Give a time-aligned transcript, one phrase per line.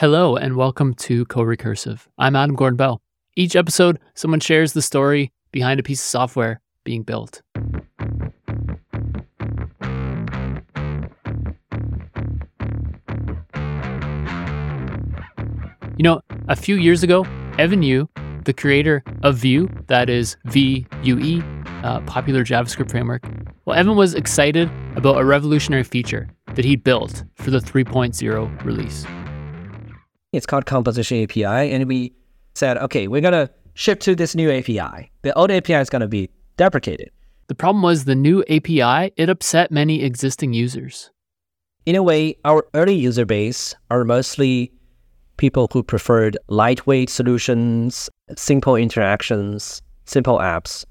[0.00, 2.00] Hello, and welcome to CoRecursive.
[2.18, 3.00] I'm Adam Gordon Bell.
[3.34, 7.40] Each episode, someone shares the story behind a piece of software being built.
[15.96, 17.24] You know, a few years ago,
[17.56, 18.06] Evan You,
[18.44, 21.42] the creator of Vue, that is V U E,
[21.82, 23.24] uh, popular JavaScript framework,
[23.64, 29.06] well, Evan was excited about a revolutionary feature that he built for the 3.0 release.
[30.36, 32.12] It's called Composition API, and we
[32.54, 35.10] said, okay, we're gonna ship to this new API.
[35.22, 36.28] The old API is gonna be
[36.58, 37.10] deprecated.
[37.46, 41.10] The problem was the new API, it upset many existing users.
[41.86, 44.70] In a way, our early user base are mostly
[45.38, 50.84] people who preferred lightweight solutions, simple interactions, simple apps.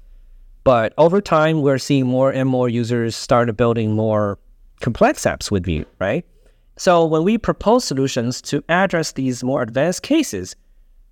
[0.64, 4.40] But over time, we're seeing more and more users start building more
[4.80, 6.26] complex apps with Vue, right?
[6.76, 10.54] So when we propose solutions to address these more advanced cases,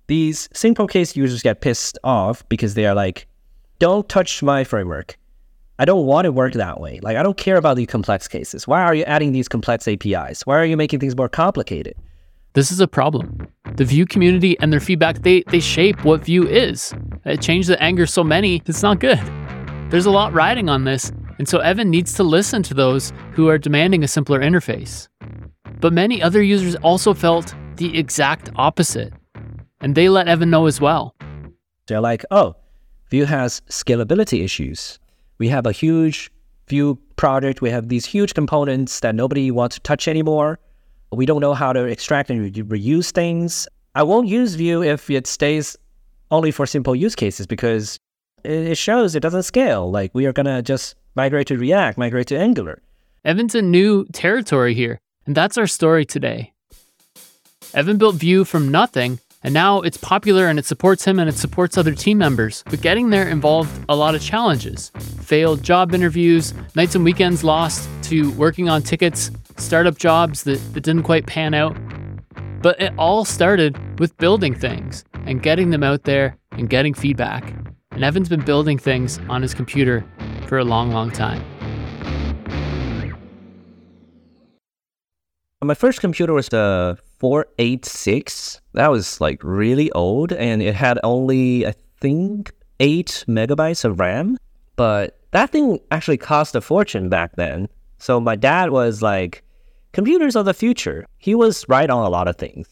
[0.07, 3.27] these simple case users get pissed off because they are like,
[3.79, 5.17] don't touch my framework.
[5.79, 6.99] I don't want to work that way.
[7.01, 8.67] Like, I don't care about these complex cases.
[8.67, 10.45] Why are you adding these complex APIs?
[10.45, 11.95] Why are you making things more complicated?
[12.53, 13.47] This is a problem.
[13.75, 16.93] The Vue community and their feedback, they, they shape what Vue is.
[17.25, 19.19] It changed the anger so many, it's not good.
[19.89, 23.49] There's a lot riding on this, and so Evan needs to listen to those who
[23.49, 25.09] are demanding a simpler interface.
[25.79, 29.13] But many other users also felt the exact opposite,
[29.81, 31.15] and they let Evan know as well.
[31.87, 32.55] They're like, oh,
[33.09, 34.99] Vue has scalability issues.
[35.37, 36.31] We have a huge
[36.67, 37.61] Vue project.
[37.61, 40.59] We have these huge components that nobody wants to touch anymore.
[41.11, 43.67] We don't know how to extract and re- reuse things.
[43.93, 45.77] I won't use Vue if it stays
[46.31, 47.99] only for simple use cases because
[48.43, 49.91] it shows it doesn't scale.
[49.91, 52.81] Like we are gonna just migrate to React, migrate to Angular.
[53.23, 56.53] Evan's a new territory here, and that's our story today.
[57.73, 61.35] Evan built Vue from nothing and now it's popular and it supports him and it
[61.35, 62.63] supports other team members.
[62.67, 67.87] But getting there involved a lot of challenges failed job interviews, nights and weekends lost
[68.03, 71.77] to working on tickets, startup jobs that, that didn't quite pan out.
[72.63, 77.53] But it all started with building things and getting them out there and getting feedback.
[77.91, 80.03] And Evan's been building things on his computer
[80.47, 81.54] for a long, long time.
[85.63, 88.61] My first computer was the 486.
[88.73, 94.37] That was like really old and it had only, I think, 8 megabytes of RAM.
[94.75, 97.69] But that thing actually cost a fortune back then.
[97.97, 99.43] So my dad was like,
[99.93, 101.05] computers are the future.
[101.17, 102.67] He was right on a lot of things.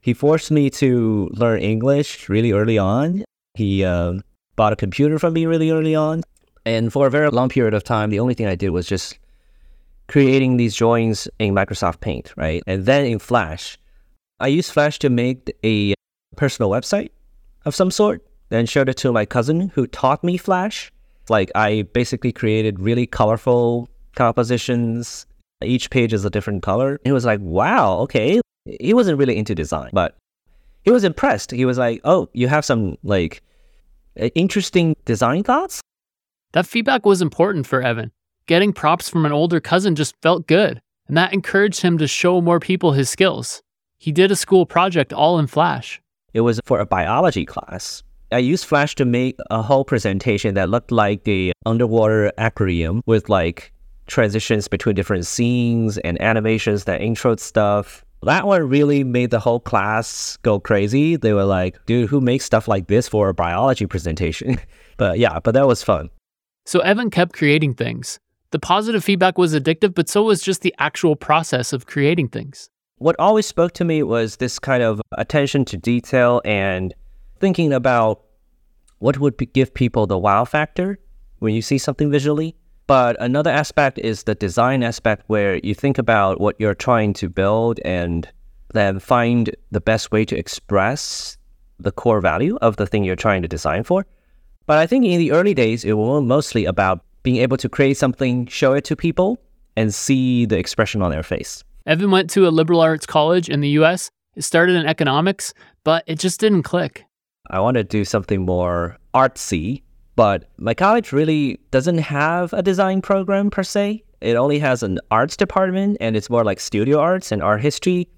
[0.00, 3.24] He forced me to learn English really early on.
[3.54, 4.14] He uh,
[4.56, 6.22] bought a computer from me really early on.
[6.66, 9.18] And for a very long period of time, the only thing I did was just
[10.08, 12.62] creating these drawings in Microsoft Paint, right?
[12.66, 13.78] And then in Flash.
[14.40, 15.94] I used Flash to make a
[16.36, 17.10] personal website
[17.64, 20.92] of some sort, then showed it to my cousin who taught me Flash.
[21.28, 25.26] Like I basically created really colorful compositions.
[25.62, 27.00] Each page is a different color.
[27.04, 28.40] He was like, wow, okay.
[28.66, 30.16] He wasn't really into design, but
[30.82, 31.50] he was impressed.
[31.50, 33.42] He was like, oh, you have some like
[34.34, 35.80] interesting design thoughts?
[36.52, 38.12] That feedback was important for Evan
[38.46, 42.40] getting props from an older cousin just felt good, and that encouraged him to show
[42.40, 43.62] more people his skills.
[43.98, 46.00] He did a school project all in Flash.
[46.32, 48.02] It was for a biology class.
[48.32, 53.28] I used Flash to make a whole presentation that looked like the underwater aquarium with
[53.28, 53.72] like
[54.06, 58.04] transitions between different scenes and animations that intro stuff.
[58.22, 61.16] That one really made the whole class go crazy.
[61.16, 64.58] They were like, dude, who makes stuff like this for a biology presentation?
[64.96, 66.10] but yeah, but that was fun.
[66.66, 68.18] So Evan kept creating things.
[68.54, 72.70] The positive feedback was addictive, but so was just the actual process of creating things.
[72.98, 76.94] What always spoke to me was this kind of attention to detail and
[77.40, 78.22] thinking about
[79.00, 81.00] what would give people the wow factor
[81.40, 82.54] when you see something visually.
[82.86, 87.28] But another aspect is the design aspect where you think about what you're trying to
[87.28, 88.28] build and
[88.72, 91.36] then find the best way to express
[91.80, 94.06] the core value of the thing you're trying to design for.
[94.66, 97.96] But I think in the early days, it was mostly about being able to create
[97.96, 99.40] something, show it to people,
[99.76, 101.64] and see the expression on their face.
[101.86, 104.10] Evan went to a liberal arts college in the US.
[104.36, 107.04] It started in economics, but it just didn't click.
[107.50, 109.82] I want to do something more artsy,
[110.16, 114.04] but my college really doesn't have a design program per se.
[114.20, 118.08] It only has an arts department, and it's more like studio arts and art history.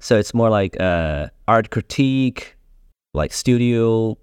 [0.00, 2.56] So it's more like uh, art critique,
[3.14, 4.18] like studio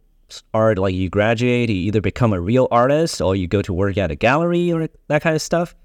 [0.54, 3.98] art like you graduate, you either become a real artist or you go to work
[3.98, 5.76] at a gallery or that kind of stuff.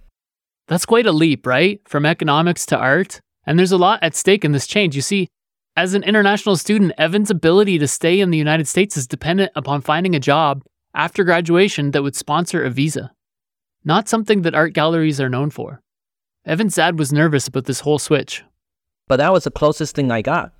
[0.68, 1.80] That's quite a leap, right?
[1.88, 3.20] From economics to art.
[3.46, 4.94] And there's a lot at stake in this change.
[4.94, 5.28] You see,
[5.76, 9.80] As an international student, Evan's ability to stay in the United States is dependent upon
[9.80, 10.62] finding a job
[10.94, 13.12] after graduation that would sponsor a visa.
[13.84, 15.80] Not something that art galleries are known for.
[16.44, 18.42] Evan's dad was nervous about this whole switch.
[19.08, 20.52] But that was the closest thing I got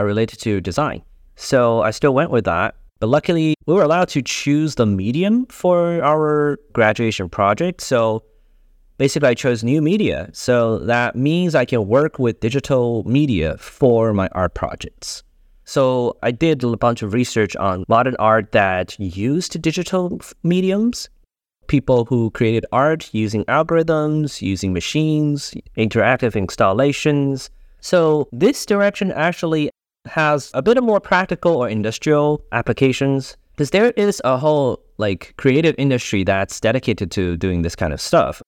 [0.00, 1.02] uh, related to design.
[1.34, 2.76] So I still went with that.
[3.00, 7.80] But luckily, we were allowed to choose the medium for our graduation project.
[7.80, 8.24] So
[8.98, 10.30] basically, I chose new media.
[10.32, 15.22] So that means I can work with digital media for my art projects.
[15.64, 21.08] So I did a bunch of research on modern art that used digital mediums.
[21.66, 27.50] People who created art using algorithms, using machines, interactive installations.
[27.80, 29.70] So this direction actually
[30.06, 35.34] has a bit of more practical or industrial applications because there is a whole like
[35.36, 38.42] creative industry that's dedicated to doing this kind of stuff.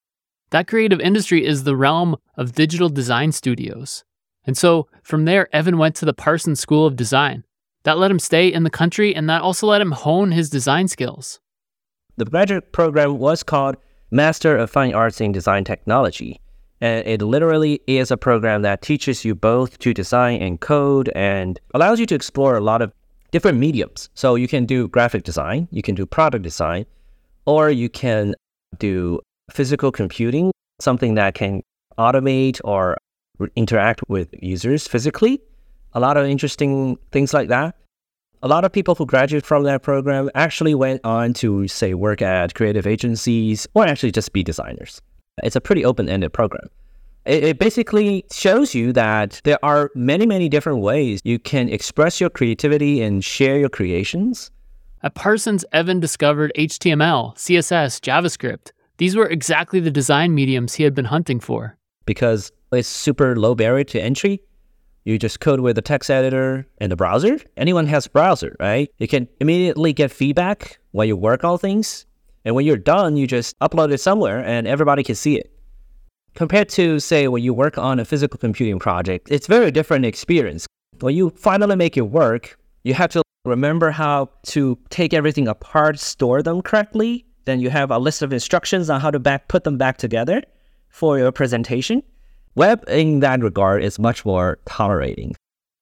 [0.51, 4.05] That creative industry is the realm of digital design studios.
[4.45, 7.45] And so from there, Evan went to the Parsons School of Design.
[7.85, 10.89] That let him stay in the country and that also let him hone his design
[10.89, 11.41] skills.
[12.17, 13.77] The graduate program was called
[14.11, 16.41] Master of Fine Arts in Design Technology.
[16.81, 21.61] And it literally is a program that teaches you both to design and code and
[21.75, 22.93] allows you to explore a lot of
[23.33, 24.09] different mediums.
[24.15, 26.87] So you can do graphic design, you can do product design,
[27.45, 28.35] or you can
[28.79, 31.63] do physical computing, something that can
[31.99, 32.97] automate or
[33.57, 35.41] interact with users physically.
[35.93, 37.77] A lot of interesting things like that.
[38.43, 42.23] A lot of people who graduate from that program actually went on to, say, work
[42.23, 45.03] at creative agencies or actually just be designers.
[45.43, 46.69] It's a pretty open ended program.
[47.25, 52.21] It, it basically shows you that there are many, many different ways you can express
[52.21, 54.51] your creativity and share your creations.
[55.03, 58.73] At Parsons, Evan discovered HTML, CSS, JavaScript.
[58.99, 61.77] These were exactly the design mediums he had been hunting for.
[62.05, 64.43] Because it's super low barrier to entry.
[65.05, 67.41] You just code with a text editor and a browser.
[67.57, 68.91] Anyone has a browser, right?
[68.99, 72.05] You can immediately get feedback while you work on things.
[72.45, 75.53] And when you're done, you just upload it somewhere and everybody can see it.
[76.35, 80.67] Compared to, say, when you work on a physical computing project, it's very different experience.
[81.01, 85.99] When you finally make it work, you have to remember how to take everything apart,
[85.99, 87.27] store them correctly.
[87.47, 90.43] Then you have a list of instructions on how to back put them back together
[90.89, 92.03] for your presentation.
[92.55, 95.35] Web, in that regard, is much more tolerating.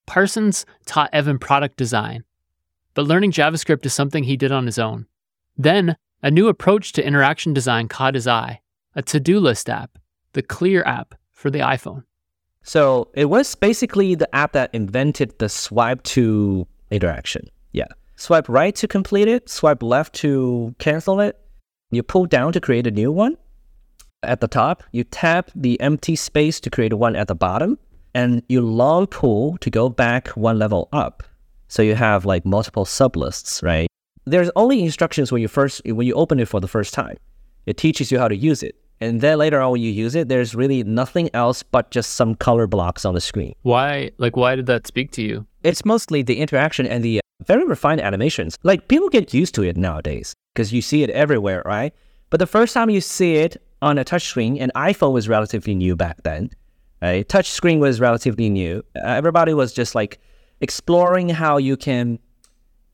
[0.06, 2.24] Parsons taught Evan product design,
[2.94, 5.06] but learning JavaScript is something he did on his own.
[5.56, 8.60] Then, a new approach to interaction design caught his eye
[8.94, 9.98] a to do list app,
[10.32, 12.02] the Clear app for the iPhone.
[12.62, 17.48] So it was basically the app that invented the swipe to interaction.
[17.72, 17.86] Yeah.
[18.16, 21.38] Swipe right to complete it, swipe left to cancel it.
[21.90, 23.36] You pull down to create a new one.
[24.24, 27.78] At the top, you tap the empty space to create one at the bottom,
[28.14, 31.22] and you long pull to go back one level up.
[31.68, 33.88] So you have like multiple sublists, right?
[34.30, 37.16] There's only instructions when you first when you open it for the first time.
[37.66, 38.76] It teaches you how to use it.
[39.00, 42.34] And then later on when you use it, there's really nothing else but just some
[42.34, 43.54] color blocks on the screen.
[43.62, 45.46] Why like why did that speak to you?
[45.62, 48.56] It's mostly the interaction and the uh, very refined animations.
[48.62, 51.94] Like people get used to it nowadays because you see it everywhere, right?
[52.30, 55.94] But the first time you see it on a touchscreen, and iPhone was relatively new
[55.94, 56.50] back then,
[57.00, 57.26] right?
[57.28, 58.82] Touchscreen was relatively new.
[58.96, 60.18] Everybody was just like
[60.60, 62.18] exploring how you can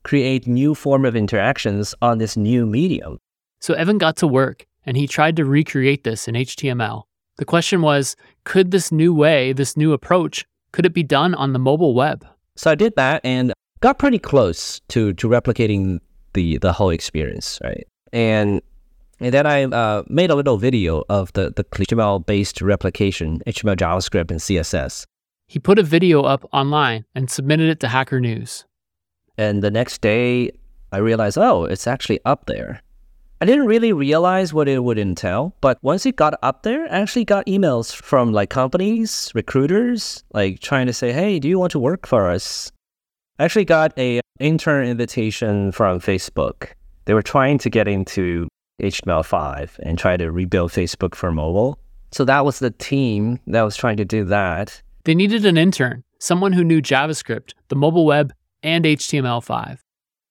[0.04, 3.18] create new form of interactions on this new medium.
[3.60, 7.04] So Evan got to work and he tried to recreate this in HTML.
[7.36, 11.52] The question was, could this new way, this new approach, could it be done on
[11.52, 12.24] the mobile web?
[12.56, 15.98] So I did that and got pretty close to to replicating
[16.34, 17.86] the the whole experience, right?
[18.12, 18.62] And
[19.20, 23.76] and then I uh, made a little video of the, the HTML based replication, HTML,
[23.76, 25.06] JavaScript, and CSS.
[25.48, 28.64] He put a video up online and submitted it to Hacker News.
[29.36, 30.50] And the next day,
[30.92, 32.80] I realized, oh, it's actually up there.
[33.40, 37.00] I didn't really realize what it would entail, but once it got up there, I
[37.00, 41.72] actually got emails from like companies, recruiters, like trying to say, hey, do you want
[41.72, 42.70] to work for us?
[43.38, 46.68] I actually got a intern invitation from Facebook.
[47.06, 48.48] They were trying to get into
[48.80, 51.78] HTML5 and try to rebuild Facebook for mobile.
[52.12, 54.80] So that was the team that was trying to do that.
[55.02, 58.32] They needed an intern, someone who knew JavaScript, the mobile web,
[58.64, 59.78] and HTML5.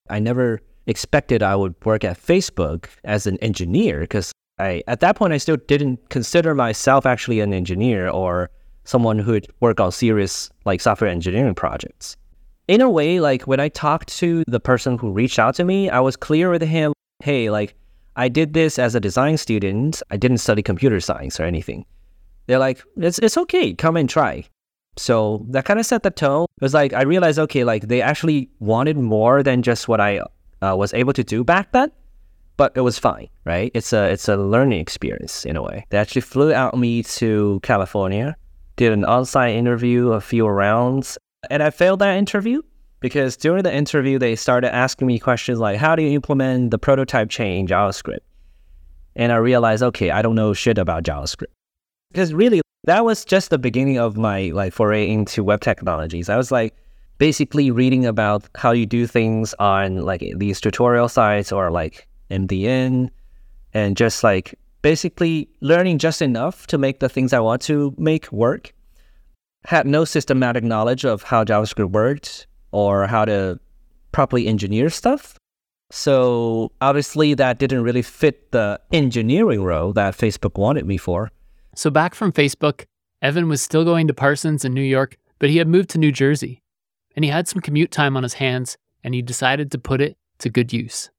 [0.09, 5.15] I never expected I would work at Facebook as an engineer because I at that
[5.15, 8.49] point I still didn't consider myself actually an engineer or
[8.83, 12.17] someone who would work on serious like software engineering projects.
[12.67, 15.89] In a way, like when I talked to the person who reached out to me,
[15.89, 17.75] I was clear with him, hey, like
[18.15, 20.01] I did this as a design student.
[20.11, 21.85] I didn't study computer science or anything.
[22.47, 23.73] They're like, it's, it's okay.
[23.73, 24.45] Come and try.
[24.95, 26.45] So that kind of set the tone.
[26.57, 30.19] It was like I realized, okay, like they actually wanted more than just what I
[30.61, 31.91] uh, was able to do back then,
[32.57, 33.71] but it was fine, right?
[33.73, 35.85] It's a it's a learning experience in a way.
[35.89, 38.35] They actually flew out me to California,
[38.75, 41.17] did an on-site interview, a few rounds,
[41.49, 42.61] and I failed that interview
[42.99, 46.77] because during the interview they started asking me questions like, "How do you implement the
[46.77, 48.19] prototype chain in JavaScript?"
[49.15, 51.53] And I realized, okay, I don't know shit about JavaScript
[52.13, 56.29] because really that was just the beginning of my like foray into web technologies.
[56.29, 56.75] I was like
[57.17, 63.09] basically reading about how you do things on like these tutorial sites or like MDN
[63.73, 64.53] and just like
[64.83, 68.73] basically learning just enough to make the things I want to make work.
[69.65, 73.59] Had no systematic knowledge of how JavaScript worked or how to
[74.11, 75.35] properly engineer stuff.
[75.89, 81.31] So obviously that didn't really fit the engineering role that Facebook wanted me for.
[81.75, 82.85] So, back from Facebook,
[83.21, 86.11] Evan was still going to Parsons in New York, but he had moved to New
[86.11, 86.61] Jersey.
[87.15, 90.15] And he had some commute time on his hands, and he decided to put it
[90.39, 91.09] to good use.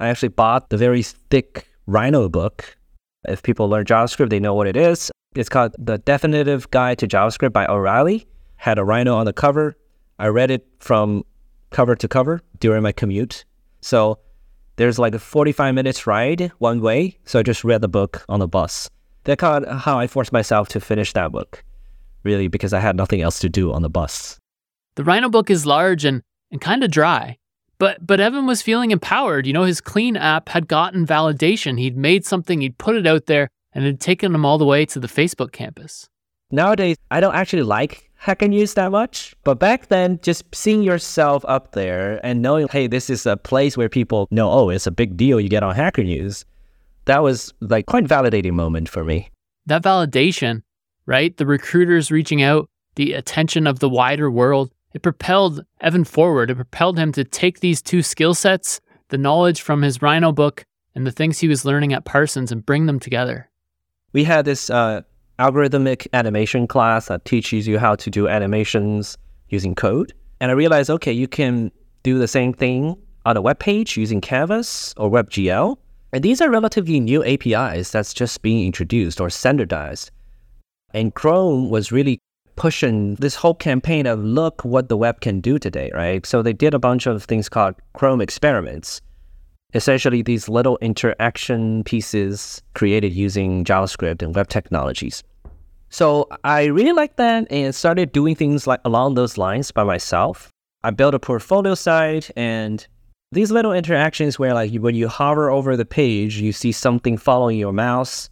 [0.00, 2.76] I actually bought the very thick Rhino book.
[3.28, 5.10] If people learn JavaScript, they know what it is.
[5.36, 8.26] It's called The Definitive Guide to JavaScript by O'Reilly.
[8.56, 9.76] Had a rhino on the cover.
[10.18, 11.24] I read it from
[11.70, 13.44] cover to cover during my commute.
[13.80, 14.18] So
[14.76, 17.18] there's like a 45 minutes ride one way.
[17.24, 18.88] So I just read the book on the bus
[19.24, 21.64] that's how I forced myself to finish that book,
[22.24, 24.38] really, because I had nothing else to do on the bus.
[24.96, 27.38] The Rhino book is large and, and kind of dry,
[27.78, 29.46] but but Evan was feeling empowered.
[29.46, 31.78] You know, his Clear app had gotten validation.
[31.78, 34.66] He'd made something, he'd put it out there, and it had taken him all the
[34.66, 36.08] way to the Facebook campus.
[36.50, 41.44] Nowadays, I don't actually like Hacker News that much, but back then, just seeing yourself
[41.48, 44.90] up there and knowing, hey, this is a place where people know, oh, it's a
[44.90, 46.44] big deal you get on Hacker News
[47.06, 49.30] that was like quite validating moment for me.
[49.66, 50.62] That validation,
[51.06, 51.36] right?
[51.36, 56.50] The recruiters reaching out, the attention of the wider world, it propelled Evan forward.
[56.50, 60.64] It propelled him to take these two skill sets, the knowledge from his Rhino book
[60.94, 63.48] and the things he was learning at Parsons, and bring them together.
[64.12, 65.02] We had this uh,
[65.38, 69.16] algorithmic animation class that teaches you how to do animations
[69.48, 70.12] using code.
[70.40, 71.70] And I realized, okay, you can
[72.02, 75.78] do the same thing on a web page using Canvas or WebGL.
[76.12, 80.10] And these are relatively new APIs that's just being introduced or standardized.
[80.92, 82.18] And Chrome was really
[82.56, 86.26] pushing this whole campaign of look what the web can do today, right?
[86.26, 89.00] So they did a bunch of things called Chrome experiments.
[89.72, 95.24] Essentially, these little interaction pieces created using JavaScript and web technologies.
[95.88, 100.50] So I really liked that and started doing things like along those lines by myself.
[100.84, 102.86] I built a portfolio site and
[103.32, 107.58] these little interactions where like when you hover over the page, you see something following
[107.58, 108.28] your mouse,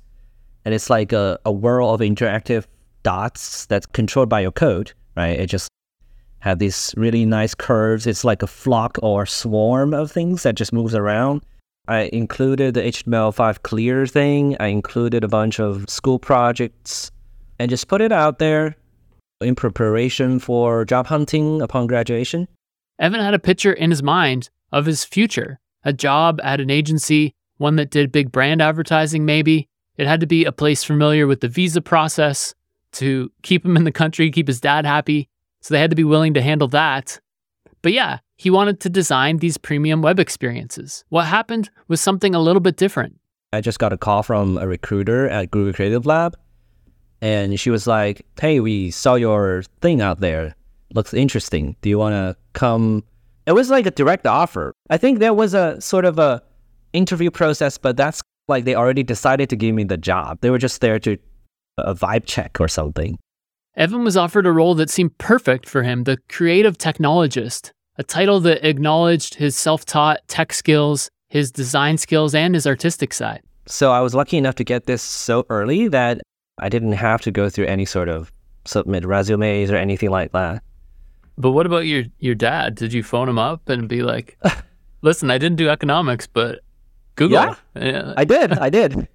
[0.64, 2.66] and it's like a, a whirl of interactive
[3.02, 5.40] dots that's controlled by your code, right?
[5.40, 5.68] It just
[6.40, 8.06] have these really nice curves.
[8.06, 11.42] It's like a flock or swarm of things that just moves around.
[11.88, 14.56] I included the HTML5 clear thing.
[14.60, 17.10] I included a bunch of school projects
[17.58, 18.76] and just put it out there
[19.40, 22.46] in preparation for job hunting upon graduation.
[22.98, 27.34] Evan had a picture in his mind of his future a job at an agency,
[27.56, 29.68] one that did big brand advertising, maybe.
[29.96, 32.54] It had to be a place familiar with the visa process
[32.92, 35.28] to keep him in the country, keep his dad happy.
[35.60, 37.20] So they had to be willing to handle that.
[37.82, 41.04] But yeah, he wanted to design these premium web experiences.
[41.10, 43.18] What happened was something a little bit different.
[43.52, 46.36] I just got a call from a recruiter at Google Creative Lab.
[47.20, 50.54] And she was like, Hey, we saw your thing out there.
[50.94, 51.76] Looks interesting.
[51.82, 53.04] Do you want to come
[53.46, 54.72] it was like a direct offer.
[54.90, 56.42] I think there was a sort of a
[56.92, 60.38] interview process, but that's like they already decided to give me the job.
[60.40, 61.12] They were just there to
[61.78, 63.18] uh, a vibe check or something.
[63.76, 68.40] Evan was offered a role that seemed perfect for him, the creative technologist, a title
[68.40, 73.42] that acknowledged his self-taught tech skills, his design skills, and his artistic side.
[73.66, 76.20] So I was lucky enough to get this so early that
[76.58, 78.32] I didn't have to go through any sort of
[78.64, 80.62] submit resumes or anything like that.
[81.40, 82.74] But what about your your dad?
[82.74, 84.38] Did you phone him up and be like,
[85.02, 86.60] "Listen, I didn't do economics, but
[87.16, 88.14] Google." Yeah, yeah.
[88.16, 88.52] I did.
[88.52, 89.08] I did.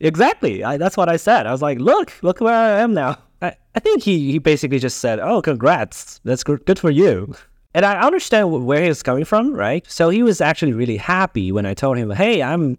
[0.00, 0.62] Exactly.
[0.62, 1.46] I, that's what I said.
[1.46, 4.78] I was like, "Look, look where I am now." I, I think he, he basically
[4.78, 6.20] just said, "Oh, congrats.
[6.24, 7.34] That's good for you."
[7.74, 9.84] And I understand where he's coming from, right?
[9.90, 12.76] So he was actually really happy when I told him, "Hey, I'm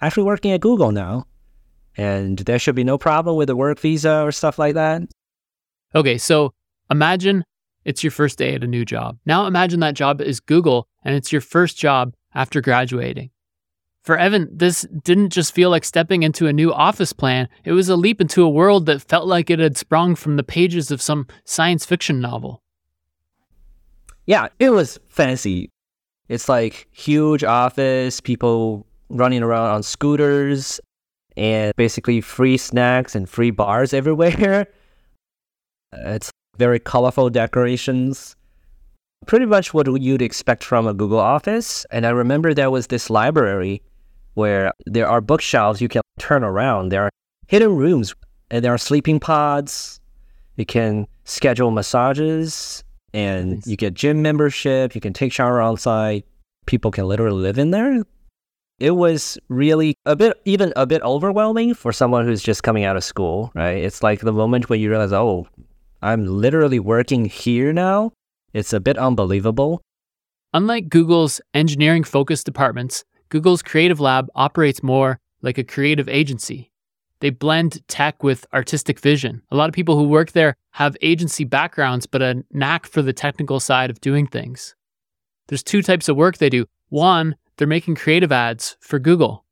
[0.00, 1.26] actually working at Google now,
[1.96, 5.02] and there should be no problem with the work visa or stuff like that."
[5.96, 6.52] Okay, so
[6.90, 7.44] imagine
[7.84, 9.18] it's your first day at a new job.
[9.26, 13.30] Now imagine that job is Google and it's your first job after graduating.
[14.02, 17.88] For Evan, this didn't just feel like stepping into a new office plan, it was
[17.88, 21.02] a leap into a world that felt like it had sprung from the pages of
[21.02, 22.62] some science fiction novel.
[24.24, 25.68] Yeah, it was fancy.
[26.28, 30.80] It's like huge office, people running around on scooters,
[31.36, 34.66] and basically free snacks and free bars everywhere.
[35.92, 38.36] It's very colorful decorations.
[39.26, 41.84] Pretty much what you'd expect from a Google office.
[41.90, 43.82] And I remember there was this library
[44.34, 46.88] where there are bookshelves you can turn around.
[46.88, 47.10] There are
[47.48, 48.14] hidden rooms
[48.50, 50.00] and there are sleeping pods.
[50.56, 53.66] You can schedule massages and nice.
[53.66, 54.94] you get gym membership.
[54.94, 56.22] You can take shower outside.
[56.66, 58.02] People can literally live in there.
[58.78, 62.96] It was really a bit, even a bit overwhelming for someone who's just coming out
[62.96, 63.76] of school, right?
[63.76, 65.46] It's like the moment when you realize, oh,
[66.02, 68.12] I'm literally working here now.
[68.52, 69.82] It's a bit unbelievable.
[70.52, 76.72] Unlike Google's engineering focused departments, Google's Creative Lab operates more like a creative agency.
[77.20, 79.42] They blend tech with artistic vision.
[79.50, 83.12] A lot of people who work there have agency backgrounds, but a knack for the
[83.12, 84.74] technical side of doing things.
[85.48, 86.66] There's two types of work they do.
[86.88, 89.44] One, they're making creative ads for Google.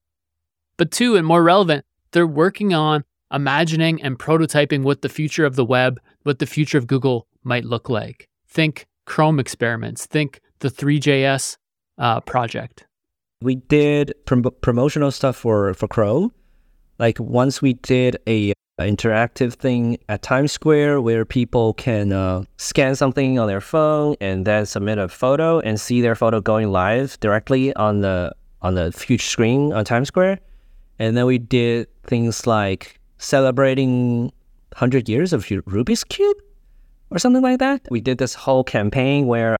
[0.78, 5.56] But two, and more relevant, they're working on imagining and prototyping what the future of
[5.56, 8.28] the web, what the future of Google might look like.
[8.48, 11.56] Think Chrome experiments, think the Three.js
[11.98, 12.86] uh, project.
[13.40, 16.32] We did prom- promotional stuff for, for Chrome.
[16.98, 22.42] Like once we did a, a interactive thing at Times Square where people can uh,
[22.56, 26.70] scan something on their phone and then submit a photo and see their photo going
[26.72, 30.40] live directly on the on the huge screen on Times Square.
[30.98, 34.32] And then we did things like celebrating
[34.72, 36.36] 100 years of Rubik's Cube
[37.10, 37.82] or something like that.
[37.90, 39.56] We did this whole campaign where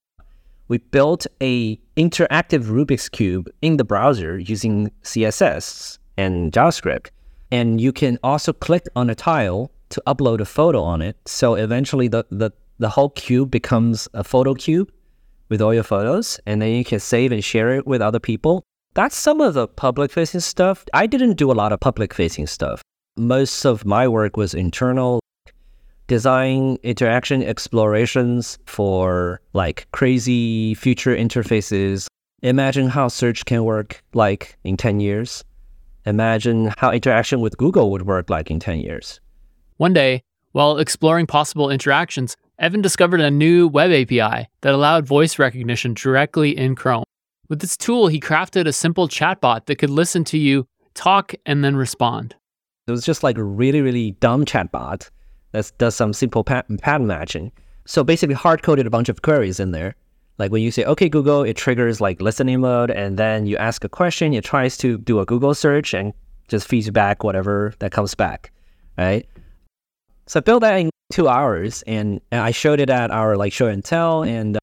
[0.69, 7.09] we built a interactive Rubik's Cube in the browser using CSS and JavaScript.
[7.50, 11.17] And you can also click on a tile to upload a photo on it.
[11.27, 14.93] So eventually the, the, the whole cube becomes a photo cube
[15.49, 16.38] with all your photos.
[16.45, 18.62] And then you can save and share it with other people.
[18.92, 20.85] That's some of the public facing stuff.
[20.92, 22.83] I didn't do a lot of public facing stuff
[23.18, 25.20] most of my work was internal
[26.07, 32.07] design interaction explorations for like crazy future interfaces.
[32.42, 35.44] Imagine how search can work like in 10 years.
[36.07, 39.20] Imagine how interaction with Google would work like in 10 years.
[39.76, 45.38] One day, while exploring possible interactions, Evan discovered a new web API that allowed voice
[45.38, 47.04] recognition directly in Chrome.
[47.48, 51.62] With this tool, he crafted a simple chatbot that could listen to you, talk, and
[51.62, 52.35] then respond.
[52.88, 55.11] It was just like a really, really dumb chatbot
[55.53, 57.53] that does some simple pattern, matching.
[57.87, 59.94] So basically hard coded a bunch of queries in there.
[60.38, 62.90] Like when you say, okay, Google, it triggers like listening mode.
[62.90, 66.12] And then you ask a question, it tries to do a Google search and
[66.48, 68.53] just feeds back whatever that comes back.
[68.96, 69.29] Right.
[70.27, 73.66] So I built that in two hours and I showed it at our like show
[73.66, 74.61] and tell and uh,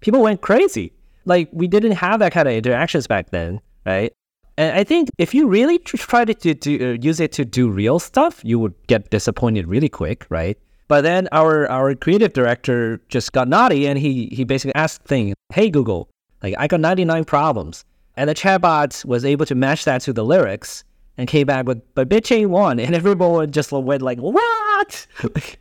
[0.00, 0.92] people went crazy.
[1.24, 3.60] Like we didn't have that kind of interactions back then.
[3.86, 4.12] Right.
[4.60, 7.98] And I think if you really try to, to, uh, use it to do real
[7.98, 10.58] stuff, you would get disappointed really quick, right?
[10.86, 15.32] But then our our creative director just got naughty and he he basically asked thing,
[15.50, 16.10] "Hey Google,
[16.42, 17.86] like I got 99 problems."
[18.18, 20.84] And the chatbot was able to match that to the lyrics
[21.16, 25.06] and came back with but BitChain won and everyone just went like, "What?"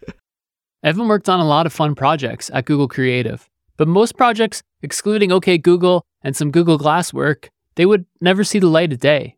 [0.84, 5.32] Evan worked on a lot of fun projects at Google Creative, but most projects, excluding
[5.32, 9.38] OK Google and some Google Glass work, they would never see the light of day.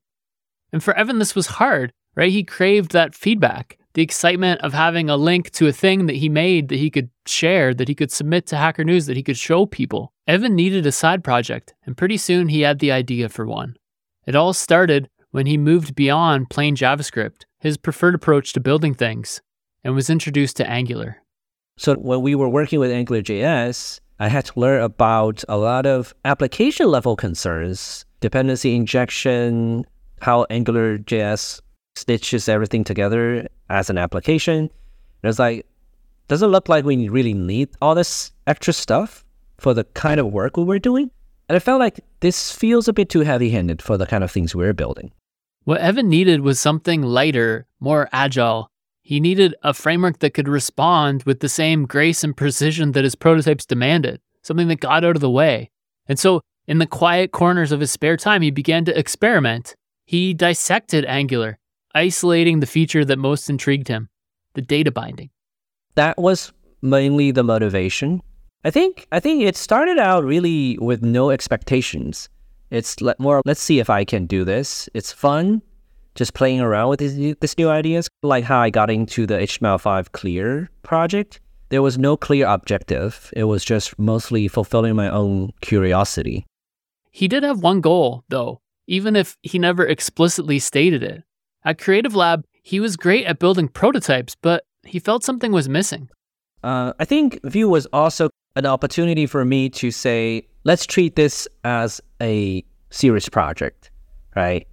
[0.74, 2.32] And for Evan, this was hard, right?
[2.32, 6.28] He craved that feedback, the excitement of having a link to a thing that he
[6.28, 9.38] made that he could share, that he could submit to Hacker News, that he could
[9.38, 10.12] show people.
[10.26, 13.78] Evan needed a side project, and pretty soon he had the idea for one.
[14.26, 19.40] It all started when he moved beyond plain JavaScript, his preferred approach to building things,
[19.84, 21.22] and was introduced to Angular.
[21.78, 26.16] So when we were working with AngularJS, I had to learn about a lot of
[26.26, 29.86] application level concerns dependency injection,
[30.22, 31.62] how AngularJS
[31.96, 34.58] stitches everything together as an application.
[34.60, 35.66] And it's like,
[36.28, 39.26] does it look like we really need all this extra stuff
[39.58, 41.12] for the kind of work we were doing?
[41.50, 44.32] And I felt like this feels a bit too heavy handed for the kind of
[44.32, 45.12] things we we're building.
[45.66, 48.70] What Evan needed was something lighter, more agile.
[49.02, 53.16] He needed a framework that could respond with the same grace and precision that his
[53.16, 55.70] prototypes demanded, something that got out of the way.
[56.08, 59.76] And so in the quiet corners of his spare time, he began to experiment.
[60.06, 61.60] He dissected Angular,
[61.94, 64.08] isolating the feature that most intrigued him
[64.54, 65.30] the data binding.
[65.96, 68.22] That was mainly the motivation.
[68.64, 72.30] I think I think it started out really with no expectations.
[72.70, 74.88] It's le- more, let's see if I can do this.
[74.94, 75.62] It's fun
[76.16, 80.14] just playing around with these, this new ideas, like how I got into the HTML5
[80.14, 81.42] Clear project.
[81.68, 83.30] There was no clear objective.
[83.36, 86.46] It was just mostly fulfilling my own curiosity.
[87.12, 91.24] He did have one goal, though, even if he never explicitly stated it.
[91.64, 96.10] At Creative Lab, he was great at building prototypes, but he felt something was missing.
[96.64, 101.48] Uh, I think Vue was also an opportunity for me to say, let's treat this
[101.64, 103.92] as a serious project,
[104.36, 104.68] right?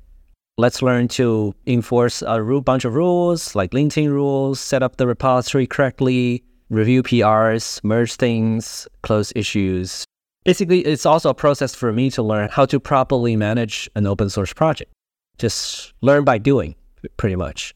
[0.56, 5.66] Let's learn to enforce a bunch of rules like linting rules, set up the repository
[5.66, 10.04] correctly, review PRs, merge things, close issues.
[10.48, 14.30] Basically, it's also a process for me to learn how to properly manage an open
[14.30, 14.90] source project.
[15.36, 16.74] Just learn by doing,
[17.18, 17.74] pretty much.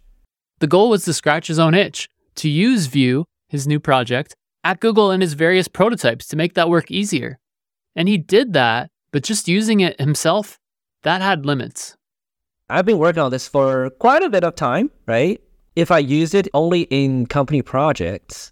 [0.60, 4.80] The goal was to scratch his own itch, to use Vue, his new project, at
[4.80, 7.38] Google and his various prototypes to make that work easier.
[7.94, 10.58] And he did that, but just using it himself,
[11.02, 11.94] that had limits.
[12.70, 15.38] I've been working on this for quite a bit of time, right?
[15.76, 18.50] If I use it only in company projects,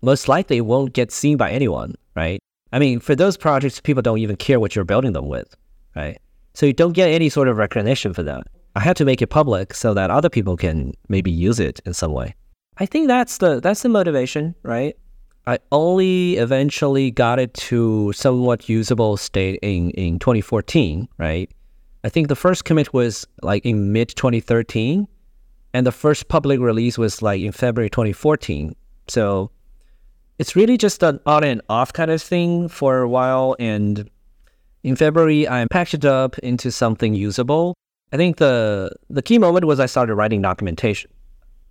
[0.00, 2.40] most likely it won't get seen by anyone, right?
[2.72, 5.56] I mean, for those projects, people don't even care what you're building them with,
[5.94, 6.18] right?
[6.54, 8.46] So you don't get any sort of recognition for that.
[8.74, 11.92] I had to make it public so that other people can maybe use it in
[11.92, 12.34] some way.
[12.78, 14.96] I think that's the that's the motivation, right?
[15.46, 21.50] I only eventually got it to somewhat usable state in, in 2014, right?
[22.04, 25.06] I think the first commit was like in mid 2013,
[25.74, 28.74] and the first public release was like in February 2014.
[29.08, 29.50] So
[30.42, 33.54] it's really just an on and off kind of thing for a while.
[33.60, 34.10] And
[34.82, 37.76] in February, I packaged it up into something usable.
[38.12, 41.10] I think the the key moment was I started writing documentation.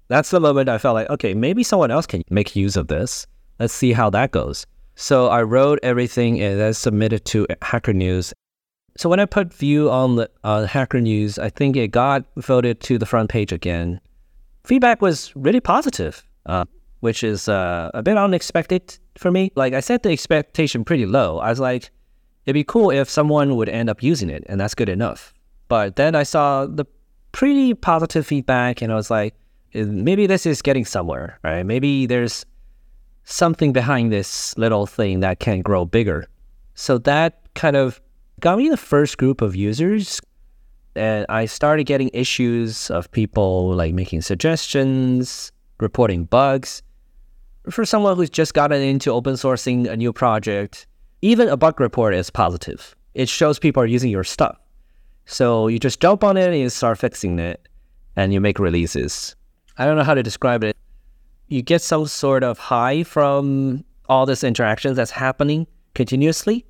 [0.07, 3.27] That's the moment I felt like, okay, maybe someone else can make use of this.
[3.60, 4.65] Let's see how that goes.
[4.95, 8.34] So I wrote everything and then submitted to Hacker News
[8.97, 12.81] so when I put Vue on the uh, Hacker News, I think it got voted
[12.81, 14.01] to the front page again.
[14.65, 16.65] Feedback was really positive, uh,
[17.01, 19.51] which is uh, a bit unexpected for me.
[19.55, 21.39] Like I set the expectation pretty low.
[21.39, 21.91] I was like,
[22.45, 25.33] it'd be cool if someone would end up using it, and that's good enough.
[25.67, 26.85] But then I saw the
[27.31, 29.35] pretty positive feedback, and I was like,
[29.73, 31.63] maybe this is getting somewhere, right?
[31.63, 32.45] Maybe there's
[33.23, 36.27] something behind this little thing that can grow bigger.
[36.75, 38.01] So that kind of
[38.39, 40.19] got me the first group of users.
[40.95, 46.83] And I started getting issues of people like making suggestions, reporting bugs.
[47.69, 50.88] For someone who's just gotten into open sourcing a new project,
[51.21, 52.95] even a bug report is positive.
[53.13, 54.58] It shows people are using your stuff.
[55.26, 57.67] So you just jump on it and you start fixing it
[58.15, 59.36] and you make releases.
[59.78, 60.76] I don't know how to describe it.
[61.50, 66.65] You get some sort of high from all this interactions that's happening continuously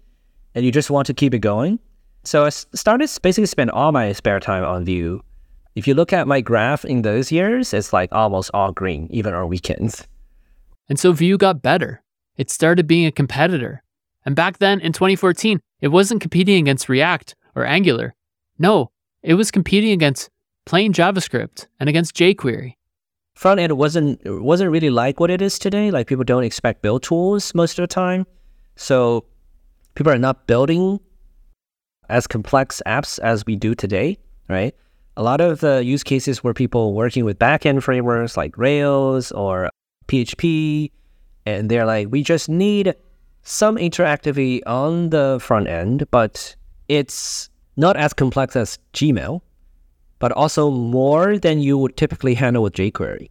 [0.55, 1.79] and you just want to keep it going.
[2.23, 5.23] So I started basically spend all my spare time on Vue.
[5.75, 9.33] If you look at my graph in those years, it's like almost all green, even
[9.33, 10.05] on weekends.
[10.91, 12.03] And so Vue got better.
[12.35, 13.81] It started being a competitor.
[14.25, 18.13] And back then in 2014, it wasn't competing against React or Angular.
[18.59, 18.91] No,
[19.23, 20.29] it was competing against
[20.65, 22.73] plain JavaScript and against jQuery.
[23.35, 25.91] Front end wasn't wasn't really like what it is today.
[25.91, 28.27] Like people don't expect build tools most of the time.
[28.75, 29.23] So
[29.95, 30.99] people are not building
[32.09, 34.17] as complex apps as we do today,
[34.49, 34.75] right?
[35.15, 39.69] A lot of the use cases where people working with backend frameworks like Rails or
[40.07, 40.91] PHP,
[41.45, 42.93] and they're like, we just need
[43.43, 46.55] some interactivity on the front end, but
[46.87, 49.41] it's not as complex as Gmail,
[50.19, 53.29] but also more than you would typically handle with jQuery,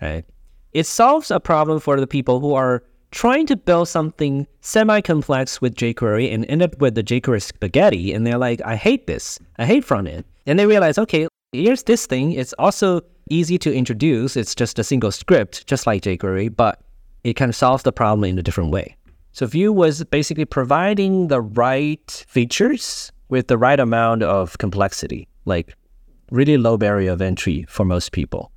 [0.00, 0.24] right?
[0.72, 5.74] It solves a problem for the people who are trying to build something semi-complex with
[5.74, 8.12] jQuery and end up with the jQuery spaghetti.
[8.12, 9.38] And they're like, I hate this.
[9.58, 10.24] I hate front end.
[10.46, 12.32] And they realize, okay, here's this thing.
[12.32, 13.02] It's also
[13.32, 14.36] easy to introduce.
[14.36, 16.80] It's just a single script, just like jQuery, but
[17.24, 18.96] it kind of solves the problem in a different way.
[19.32, 25.74] So Vue was basically providing the right features with the right amount of complexity, like
[26.30, 28.52] really low barrier of entry for most people.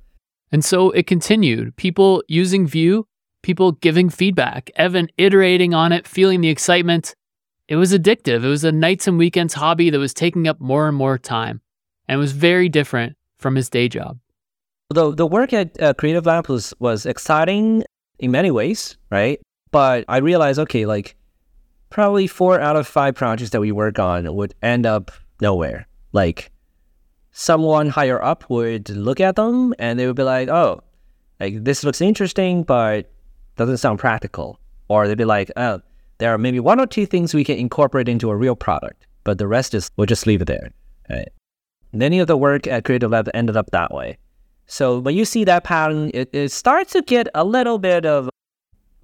[0.52, 1.74] And so it continued.
[1.76, 3.06] People using Vue
[3.46, 7.14] people giving feedback, Evan iterating on it, feeling the excitement.
[7.68, 8.42] It was addictive.
[8.42, 11.60] It was a nights and weekends hobby that was taking up more and more time
[12.08, 14.18] and was very different from his day job.
[14.90, 17.84] The, the work at uh, Creative Lab was, was exciting
[18.18, 19.40] in many ways, right?
[19.72, 21.16] But I realized, okay, like
[21.90, 25.86] probably four out of five projects that we work on would end up nowhere.
[26.12, 26.50] Like
[27.32, 30.82] someone higher up would look at them and they would be like, oh,
[31.40, 33.10] like this looks interesting, but
[33.56, 34.60] doesn't sound practical.
[34.88, 35.80] Or they'd be like, oh,
[36.18, 39.06] there are maybe one or two things we can incorporate into a real product.
[39.24, 40.70] but the rest is we'll just leave it there.
[41.10, 41.28] Right?
[41.92, 44.18] Many of the work at Creative Lab ended up that way.
[44.66, 48.28] So when you see that pattern, it, it starts to get a little bit of,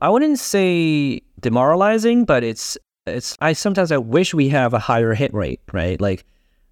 [0.00, 3.36] I wouldn't say demoralizing, but it's it's.
[3.40, 6.00] I sometimes I wish we have a higher hit rate, right?
[6.00, 6.24] Like,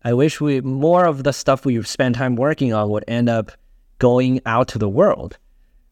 [0.05, 3.53] I wish we more of the stuff we spend time working on would end up
[3.99, 5.39] going out to the world.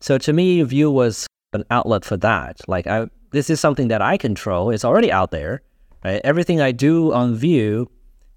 [0.00, 2.60] So to me, Vue was an outlet for that.
[2.66, 4.70] Like, I this is something that I control.
[4.70, 5.62] It's already out there.
[6.04, 6.20] Right?
[6.24, 7.88] Everything I do on Vue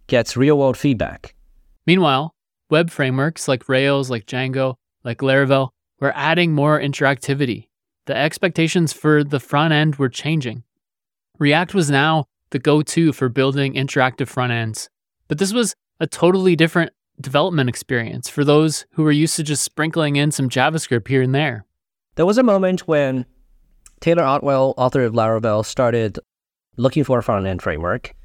[0.07, 1.35] gets real world feedback.
[1.87, 2.33] Meanwhile,
[2.71, 7.67] web frameworks like Rails, like Django, like Laravel were adding more interactivity.
[8.05, 10.63] The expectations for the front end were changing.
[11.37, 14.89] React was now the go to for building interactive front ends.
[15.27, 19.63] But this was a totally different development experience for those who were used to just
[19.63, 21.65] sprinkling in some JavaScript here and there.
[22.15, 23.25] There was a moment when
[23.99, 26.19] Taylor Otwell, author of Laravel, started
[26.77, 28.15] looking for a front end framework.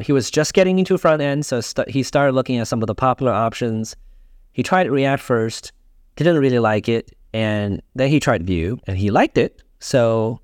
[0.00, 2.86] He was just getting into front end, so st- he started looking at some of
[2.86, 3.96] the popular options.
[4.52, 5.72] He tried React first,
[6.16, 9.62] didn't really like it, and then he tried Vue, and he liked it.
[9.80, 10.40] So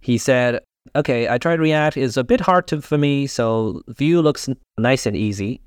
[0.00, 0.60] he said,
[0.94, 1.96] "Okay, I tried React.
[1.96, 5.60] It's a bit hard to, for me, so Vue looks nice and easy."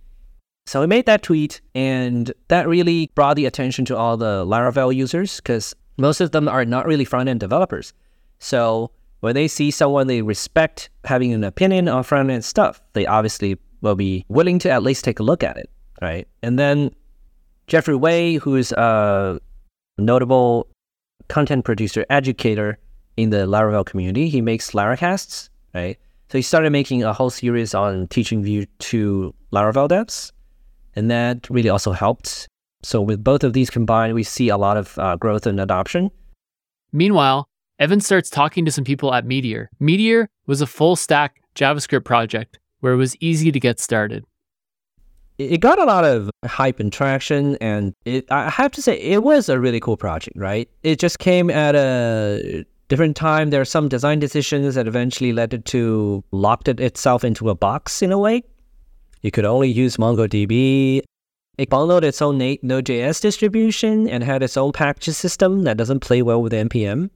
[0.67, 4.95] So he made that tweet, and that really brought the attention to all the Laravel
[4.95, 7.91] users because most of them are not really front end developers.
[8.38, 13.05] So when they see someone they respect having an opinion on front end stuff, they
[13.05, 15.69] obviously will be willing to at least take a look at it,
[16.01, 16.27] right?
[16.41, 16.91] And then
[17.67, 19.39] Jeffrey Way, who is a
[19.97, 20.67] notable
[21.27, 22.77] content producer, educator
[23.17, 25.97] in the Laravel community, he makes Laracasts, right?
[26.29, 30.32] So he started making a whole series on teaching Vue to Laravel devs,
[30.95, 32.47] and that really also helped.
[32.84, 36.12] So with both of these combined, we see a lot of uh, growth and adoption.
[36.93, 37.48] Meanwhile,
[37.80, 39.70] Evan starts talking to some people at Meteor.
[39.80, 44.26] Meteor was a full stack JavaScript project where it was easy to get started.
[45.38, 49.24] It got a lot of hype and traction, and it, I have to say, it
[49.24, 50.70] was a really cool project, right?
[50.84, 53.50] It just came at a different time.
[53.50, 57.56] There are some design decisions that eventually led it to locked it itself into a
[57.56, 58.44] box in a way.
[59.22, 61.02] You could only use MongoDB.
[61.58, 66.22] It bundled its own Node.js distribution and had its own package system that doesn't play
[66.22, 67.10] well with NPM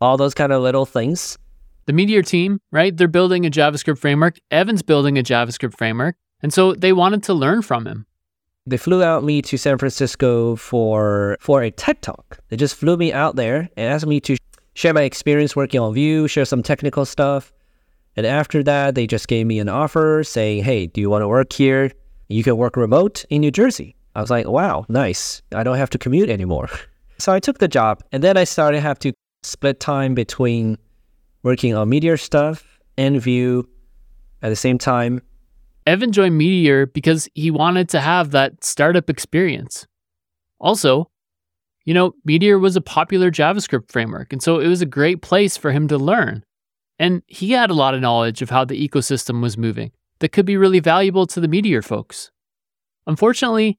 [0.00, 1.38] all those kind of little things.
[1.86, 2.96] The Meteor team, right?
[2.96, 4.38] They're building a JavaScript framework.
[4.50, 6.16] Evan's building a JavaScript framework.
[6.42, 8.06] And so they wanted to learn from him.
[8.66, 12.38] They flew out me to San Francisco for for a tech talk.
[12.48, 14.36] They just flew me out there and asked me to
[14.74, 17.52] share my experience working on Vue, share some technical stuff.
[18.16, 21.28] And after that, they just gave me an offer saying, "Hey, do you want to
[21.28, 21.92] work here?
[22.28, 25.42] You can work remote in New Jersey." I was like, "Wow, nice.
[25.54, 26.68] I don't have to commute anymore."
[27.18, 29.10] So I took the job, and then I started have to
[29.46, 30.78] split time between
[31.42, 33.68] working on Meteor stuff and Vue
[34.42, 35.22] at the same time.
[35.86, 39.86] Evan joined Meteor because he wanted to have that startup experience.
[40.58, 41.10] Also,
[41.84, 45.56] you know, Meteor was a popular JavaScript framework, and so it was a great place
[45.56, 46.44] for him to learn.
[46.98, 50.46] And he had a lot of knowledge of how the ecosystem was moving that could
[50.46, 52.32] be really valuable to the Meteor folks.
[53.06, 53.78] Unfortunately,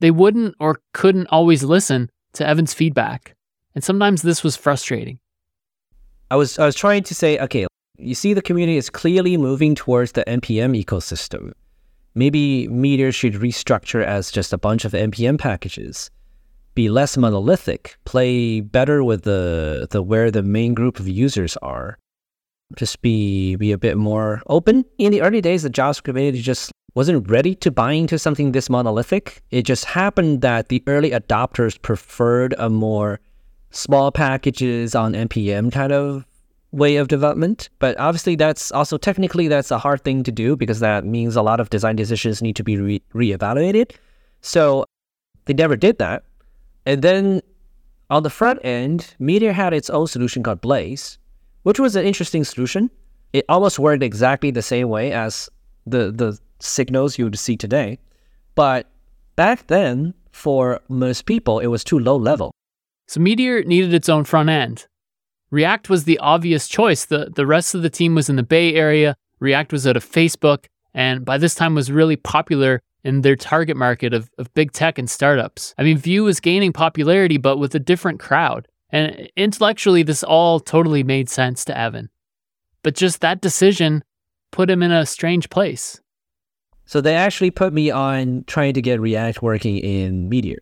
[0.00, 3.34] they wouldn't or couldn't always listen to Evan's feedback.
[3.78, 5.20] And sometimes this was frustrating.
[6.32, 7.64] I was I was trying to say, okay,
[7.96, 11.52] you see the community is clearly moving towards the npm ecosystem.
[12.16, 16.10] Maybe Meteor should restructure as just a bunch of npm packages,
[16.74, 21.98] be less monolithic, play better with the the where the main group of users are.
[22.74, 24.84] Just be be a bit more open.
[24.98, 28.68] In the early days, the JavaScript community just wasn't ready to buy into something this
[28.68, 29.40] monolithic.
[29.52, 33.20] It just happened that the early adopters preferred a more
[33.70, 36.24] small packages on npm kind of
[36.72, 37.68] way of development.
[37.78, 41.42] But obviously, that's also technically that's a hard thing to do because that means a
[41.42, 43.92] lot of design decisions need to be re- reevaluated.
[44.40, 44.84] So
[45.46, 46.24] they never did that.
[46.86, 47.42] And then
[48.10, 51.18] on the front end, Meteor had its own solution called Blaze,
[51.62, 52.90] which was an interesting solution.
[53.32, 55.48] It almost worked exactly the same way as
[55.86, 57.98] the the signals you would see today.
[58.54, 58.86] But
[59.36, 62.52] back then, for most people, it was too low level.
[63.08, 64.86] So Meteor needed its own front end.
[65.50, 67.06] React was the obvious choice.
[67.06, 69.16] The, the rest of the team was in the Bay Area.
[69.40, 73.76] React was out of Facebook, and by this time was really popular in their target
[73.76, 75.74] market of, of big tech and startups.
[75.78, 78.68] I mean, Vue was gaining popularity, but with a different crowd.
[78.90, 82.10] And intellectually, this all totally made sense to Evan.
[82.82, 84.04] But just that decision
[84.50, 86.00] put him in a strange place.
[86.84, 90.58] So they actually put me on trying to get React working in Meteor.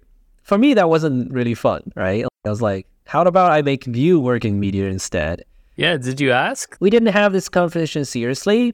[0.47, 2.25] For me, that wasn't really fun, right?
[2.45, 5.43] I was like, how about I make Vue work in Meteor instead?
[5.75, 6.77] Yeah, did you ask?
[6.79, 8.73] We didn't have this conversation seriously,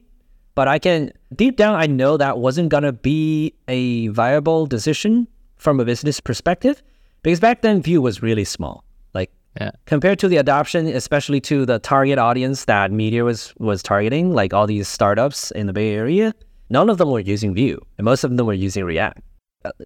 [0.55, 5.79] But I can deep down I know that wasn't gonna be a viable decision from
[5.79, 6.83] a business perspective
[7.23, 8.83] because back then Vue was really small.
[9.15, 9.71] Like Yeah.
[9.87, 14.53] compared to the adoption, especially to the target audience that Meteor was was targeting, like
[14.53, 16.33] all these startups in the Bay Area,
[16.69, 19.21] none of them were using Vue, and most of them were using React.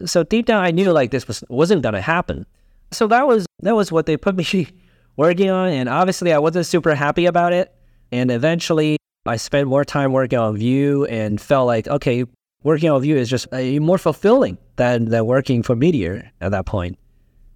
[0.05, 2.45] So deep down, I knew like this was wasn't gonna happen.
[2.91, 4.67] So that was that was what they put me
[5.17, 7.73] working on, and obviously I wasn't super happy about it.
[8.11, 12.25] And eventually, I spent more time working on Vue and felt like okay,
[12.63, 16.65] working on Vue is just uh, more fulfilling than than working for Meteor at that
[16.65, 16.97] point.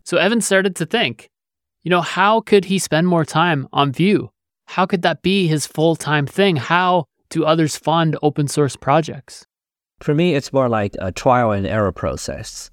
[0.06, 1.30] So Evan started to think,
[1.84, 4.30] you know, how could he spend more time on Vue?
[4.68, 6.56] How could that be his full time thing?
[6.56, 9.46] How do others fund open source projects?
[10.02, 12.72] For me, it's more like a trial and error process.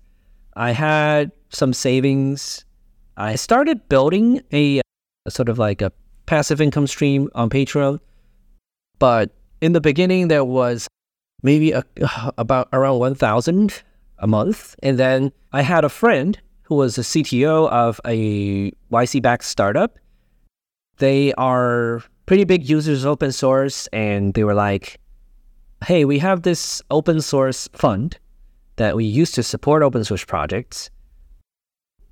[0.57, 2.65] I had some savings.
[3.19, 4.81] I started building a,
[5.27, 5.93] a sort of like a
[6.25, 8.01] passive income stream on Patreon.
[8.99, 10.89] But in the beginning, there was
[11.43, 11.85] maybe a,
[12.39, 13.83] about around 1,000
[14.19, 14.75] a month.
[14.83, 19.99] And then I had a friend who was a CTO of a YC backed startup.
[20.97, 24.99] They are pretty big users of open source, and they were like,
[25.85, 28.19] hey, we have this open source fund
[28.77, 30.91] that we use to support open source projects.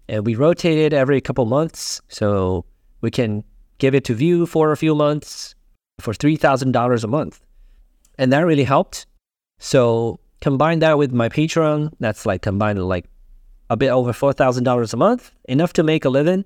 [0.08, 2.00] And we rotate it every couple months.
[2.08, 2.64] So
[3.00, 3.44] we can
[3.78, 5.54] give it to Vue for a few months
[6.00, 7.40] for $3,000 a month.
[8.18, 9.06] And that really helped.
[9.58, 13.06] So combine that with my Patreon, that's like combined like
[13.68, 16.44] a bit over $4,000 a month, enough to make a living.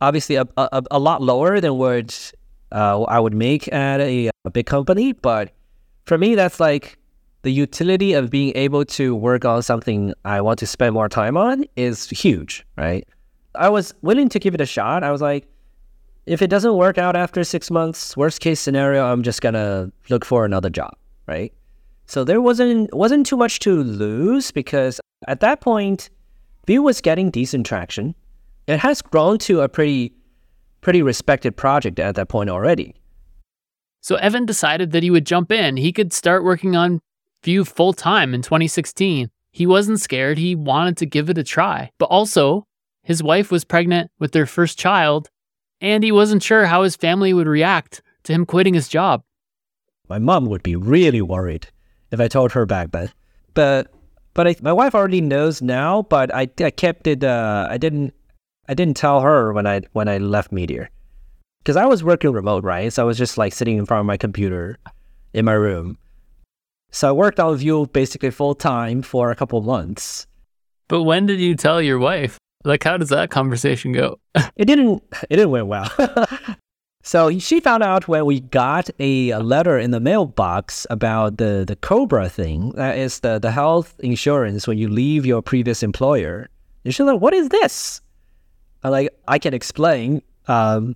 [0.00, 2.32] Obviously, a, a, a lot lower than what
[2.70, 5.52] uh, I would make at a, a big company, but
[6.06, 6.98] for me, that's like
[7.42, 11.36] the utility of being able to work on something I want to spend more time
[11.36, 13.06] on is huge, right?
[13.54, 15.02] I was willing to give it a shot.
[15.02, 15.46] I was like,
[16.26, 20.24] if it doesn't work out after six months, worst case scenario, I'm just gonna look
[20.24, 20.94] for another job,
[21.26, 21.52] right?
[22.06, 26.10] So there wasn't wasn't too much to lose because at that point,
[26.66, 28.14] Vue was getting decent traction.
[28.66, 30.12] It has grown to a pretty
[30.80, 32.94] pretty respected project at that point already.
[34.00, 35.76] So Evan decided that he would jump in.
[35.76, 37.00] He could start working on
[37.42, 39.30] Vue full time in 2016.
[39.52, 40.38] He wasn't scared.
[40.38, 41.90] He wanted to give it a try.
[41.98, 42.66] But also,
[43.02, 45.30] his wife was pregnant with their first child,
[45.80, 49.22] and he wasn't sure how his family would react to him quitting his job.
[50.08, 51.68] My mom would be really worried
[52.10, 53.10] if I told her back then.
[53.54, 53.92] But
[54.34, 56.02] but I, my wife already knows now.
[56.02, 57.24] But I, I kept it.
[57.24, 58.12] Uh, I didn't
[58.68, 60.90] I didn't tell her when I when I left Meteor
[61.66, 62.92] because I was working remote, right?
[62.92, 64.78] So I was just like sitting in front of my computer
[65.34, 65.98] in my room.
[66.92, 70.28] So I worked on Vue basically full time for a couple months.
[70.86, 72.38] But when did you tell your wife?
[72.62, 74.20] Like, how does that conversation go?
[74.54, 75.90] It didn't it didn't went well.
[77.02, 81.64] so she found out when we got a, a letter in the mailbox about the
[81.66, 82.70] the COBRA thing.
[82.76, 86.48] That is the the health insurance when you leave your previous employer.
[86.84, 88.00] And she's like, "What is this?"
[88.84, 90.94] I'm like, "I can explain." Um,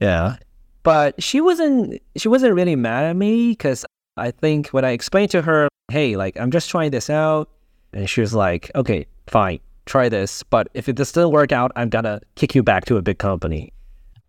[0.00, 0.36] yeah,
[0.82, 3.84] but she wasn't she wasn't really mad at me because
[4.16, 7.48] I think when I explained to her, "Hey, like I'm just trying this out,"
[7.92, 11.90] and she was like, "Okay, fine." Try this, but if it doesn't work out, I'm
[11.90, 13.72] gonna kick you back to a big company.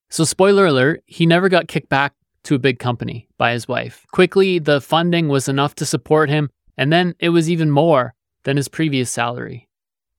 [0.09, 2.13] So, spoiler alert, he never got kicked back
[2.43, 4.05] to a big company by his wife.
[4.11, 8.13] Quickly, the funding was enough to support him, and then it was even more
[8.43, 9.67] than his previous salary.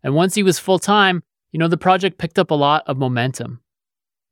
[0.02, 1.22] And once he was full time,
[1.52, 3.60] you know, the project picked up a lot of momentum.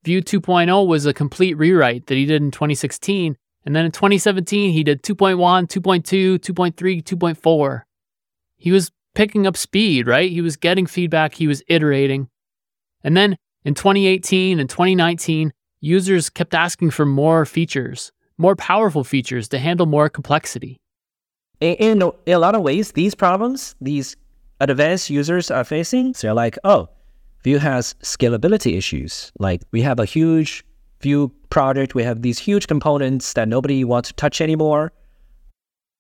[0.05, 4.73] Vue 2.0 was a complete rewrite that he did in 2016, and then in 2017,
[4.73, 7.83] he did 2.1, 2.2, 2.3, 2.4.
[8.57, 10.31] He was picking up speed, right?
[10.31, 12.29] He was getting feedback, he was iterating.
[13.03, 19.49] And then in 2018 and 2019, users kept asking for more features, more powerful features
[19.49, 20.79] to handle more complexity.
[21.61, 24.17] In, a lot of ways, these problems, these
[24.61, 26.89] advanced users are facing, so they're like, oh,
[27.45, 29.31] Vue has scalability issues.
[29.39, 30.65] Like we have a huge
[31.01, 34.91] Vue project, we have these huge components that nobody wants to touch anymore.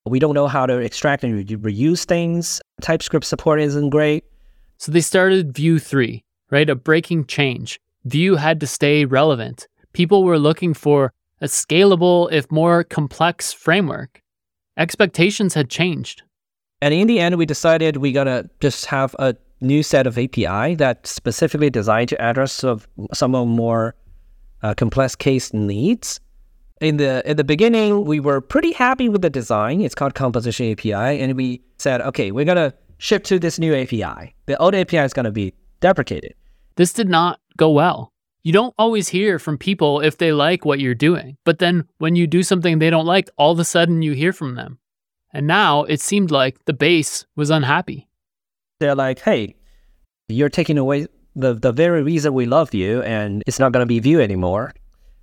[0.06, 2.62] We don't know how to extract and re- reuse things.
[2.80, 4.24] TypeScript support isn't great.
[4.78, 6.70] So they started Vue 3, right?
[6.70, 7.78] A breaking change.
[8.04, 9.68] Vue had to stay relevant.
[9.92, 14.22] People were looking for a scalable, if more complex framework.
[14.78, 16.22] Expectations had changed.
[16.80, 20.74] And in the end, we decided we're gonna just have a new set of API
[20.74, 23.94] that's specifically designed to address of some of more
[24.62, 26.20] uh, complex case needs.
[26.80, 29.80] In the in the beginning, we were pretty happy with the design.
[29.80, 34.34] It's called Composition API, and we said, okay, we're gonna ship to this new API.
[34.46, 36.34] The old API is gonna be deprecated.
[36.76, 38.12] This did not go well.
[38.42, 42.16] You don't always hear from people if they like what you're doing, but then when
[42.16, 44.78] you do something they don't like, all of a sudden you hear from them.
[45.32, 48.08] And now it seemed like the base was unhappy.
[48.80, 49.54] They're like, hey,
[50.28, 51.06] you're taking away
[51.36, 54.72] the, the very reason we love you, and it's not going to be Vue anymore.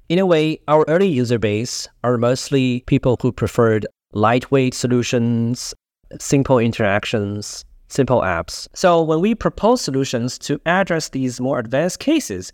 [0.10, 5.74] In a way, our early user base are mostly people who preferred lightweight solutions,
[6.20, 8.68] simple interactions, simple apps.
[8.74, 12.52] So when we propose solutions to address these more advanced cases,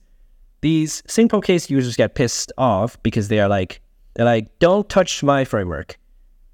[0.62, 3.82] these simple case users get pissed off because they are like,
[4.16, 5.98] they're like, don't touch my framework.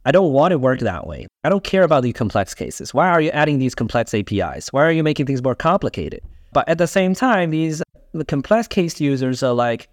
[0.05, 1.27] I don't want to work that way.
[1.43, 2.93] I don't care about these complex cases.
[2.93, 4.73] Why are you adding these complex APIs?
[4.73, 6.21] Why are you making things more complicated?
[6.51, 7.81] But at the same time, these
[8.13, 9.87] the complex case users are like,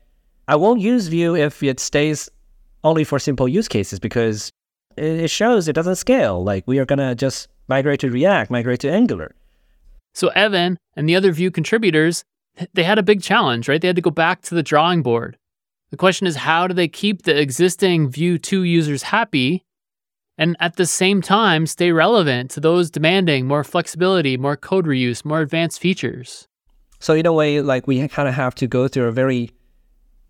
[0.49, 2.29] I won't use Vue if it stays
[2.83, 4.51] only for simple use cases because
[4.97, 6.43] it shows it doesn't scale.
[6.43, 9.35] Like we are gonna just migrate to React, migrate to Angular.
[10.15, 12.25] So Evan and the other Vue contributors,
[12.75, 13.81] they had a big challenge, right?
[13.81, 15.39] They had to go back to the drawing board.
[15.91, 19.65] The question is how do they keep the existing Vue 2 users happy
[20.41, 25.25] and at the same time stay relevant to those demanding more flexibility, more code reuse,
[25.25, 26.49] more advanced features?
[26.99, 29.51] So in a way, like we kind of have to go through a very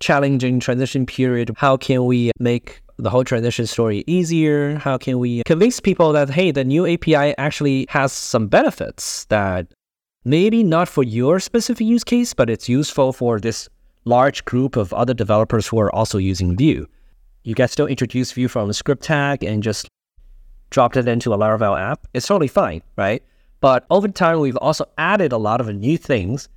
[0.00, 1.52] challenging transition period.
[1.56, 4.76] How can we make the whole transition story easier?
[4.76, 9.68] How can we convince people that, hey, the new API actually has some benefits that
[10.24, 13.68] maybe not for your specific use case, but it's useful for this
[14.04, 16.86] large group of other developers who are also using Vue.
[17.42, 19.88] You can still introduce Vue from a script tag and just
[20.70, 22.06] dropped it into a Laravel app.
[22.14, 23.22] It's totally fine, right?
[23.60, 26.48] But over time, we've also added a lot of new things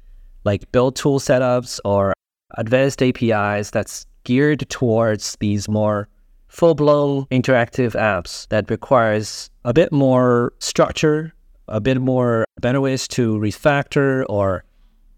[0.46, 2.14] like build tool setups or
[2.56, 6.08] advanced APIs that's geared towards these more
[6.48, 11.34] full-blown interactive apps that requires a bit more structure,
[11.68, 14.64] a bit more better ways to refactor or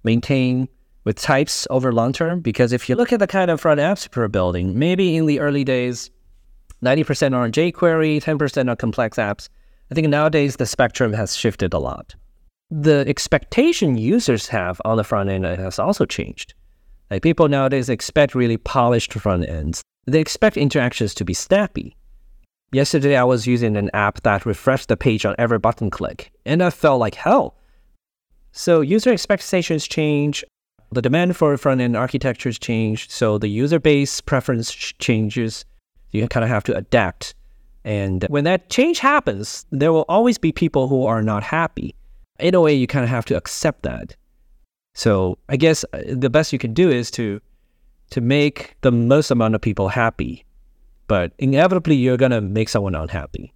[0.03, 0.69] maintain
[1.03, 2.39] with types over long term.
[2.39, 5.39] Because if you look at the kind of front apps we're building, maybe in the
[5.39, 6.09] early days,
[6.83, 9.49] 90% are on jQuery, 10% are complex apps.
[9.91, 12.15] I think nowadays the spectrum has shifted a lot.
[12.69, 16.53] The expectation users have on the front end has also changed.
[17.11, 21.95] Like people nowadays expect really polished front ends they expect interactions to be snappy.
[22.71, 26.61] Yesterday, I was using an app that refreshed the page on every button click, and
[26.61, 27.55] I felt like hell.
[28.51, 30.43] So, user expectations change,
[30.91, 35.65] the demand for front end architectures change, so the user base preference changes.
[36.15, 37.35] You kind of have to adapt.
[37.83, 41.95] And when that change happens, there will always be people who are not happy.
[42.39, 44.15] In a way, you kind of have to accept that.
[44.95, 47.41] So, I guess uh, the best you can do is to
[48.11, 50.45] to make the most amount of people happy.
[51.07, 53.53] But inevitably, you're to make someone unhappy.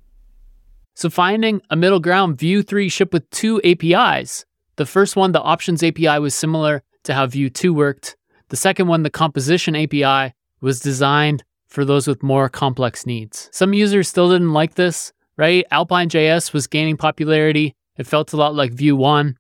[0.96, 4.46] So, finding a middle ground, Vue 3 shipped with two APIs.
[4.76, 8.16] The first one, the Options API, was similar to how Vue 2 worked.
[8.50, 13.50] The second one, the Composition API, was designed for those with more complex needs.
[13.52, 15.66] Some users still didn't like this, right?
[15.72, 17.76] Alpine.js was gaining popularity.
[17.98, 19.38] It felt a lot like Vue 1.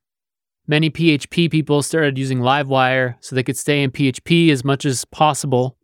[0.67, 5.03] Many PHP people started using Livewire so they could stay in PHP as much as
[5.05, 5.75] possible.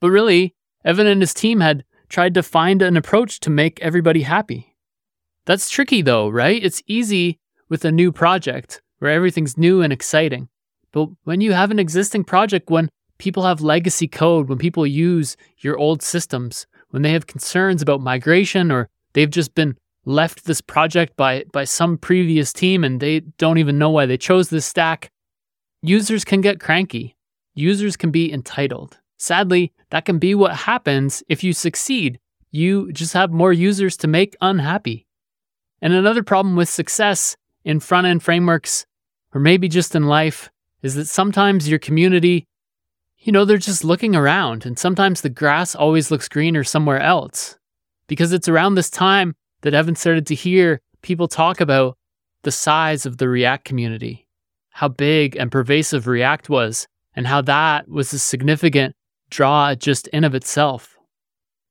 [0.00, 0.54] But really,
[0.84, 4.74] Evan and his team had tried to find an approach to make everybody happy.
[5.44, 6.62] That's tricky though, right?
[6.62, 10.48] It's easy with a new project where everything's new and exciting.
[10.92, 12.88] But when you have an existing project, when
[13.18, 18.00] people have legacy code, when people use your old systems, when they have concerns about
[18.00, 23.20] migration or they've just been left this project by by some previous team and they
[23.36, 25.10] don't even know why they chose this stack.
[25.82, 27.16] Users can get cranky.
[27.54, 28.98] Users can be entitled.
[29.18, 32.18] Sadly, that can be what happens if you succeed.
[32.50, 35.06] You just have more users to make unhappy.
[35.82, 38.86] And another problem with success in front end frameworks,
[39.34, 40.50] or maybe just in life,
[40.82, 42.46] is that sometimes your community,
[43.20, 47.56] you know, they're just looking around, and sometimes the grass always looks greener somewhere else.
[48.06, 51.96] Because it's around this time that Evan started to hear people talk about
[52.42, 54.26] the size of the React community,
[54.70, 58.94] how big and pervasive React was, and how that was a significant
[59.30, 60.96] draw just in of itself.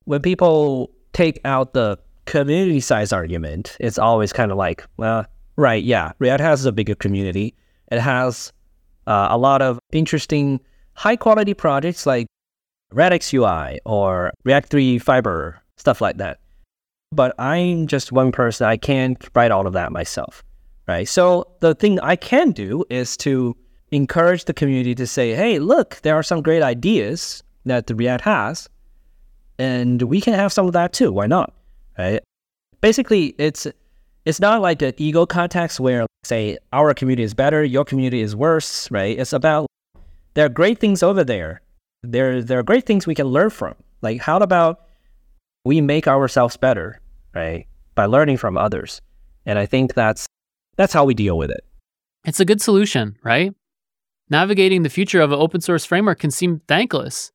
[0.04, 5.26] When people take out the community size argument, it's always kind of like, well,
[5.56, 7.56] right, yeah, React has a bigger community.
[7.92, 8.52] It has
[9.08, 10.60] uh, a lot of interesting,
[10.98, 12.28] high quality projects like
[12.92, 16.40] Radix UI or React 3 Fiber, stuff like that
[17.12, 18.68] but I'm just one person.
[18.68, 20.44] I can't write all of that myself,
[20.88, 21.08] right?
[21.08, 23.56] So the thing I can do is to
[23.92, 28.70] encourage the community to say, hey, look, there are some great ideas that React has,
[29.58, 31.12] and we can have some of that too.
[31.12, 31.54] Why not?
[31.98, 32.22] Right?
[32.82, 33.68] Basically, it's
[34.26, 38.36] it's not like an ego context where say our community is better, your community is
[38.36, 39.18] worse, right?
[39.18, 39.68] It's about
[40.38, 41.62] there are great things over there.
[42.04, 43.74] There, there are great things we can learn from.
[44.04, 44.82] Like, how about
[45.66, 47.02] we make ourselves better,
[47.34, 47.66] right,
[47.96, 49.02] by learning from others?
[49.48, 50.28] And I think that's
[50.76, 51.66] that's how we deal with it.
[52.24, 53.52] It's a good solution, right?
[54.30, 57.32] Navigating the future of an open source framework can seem thankless.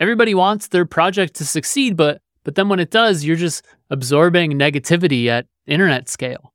[0.00, 4.52] Everybody wants their project to succeed, but but then when it does, you're just absorbing
[4.52, 6.54] negativity at internet scale.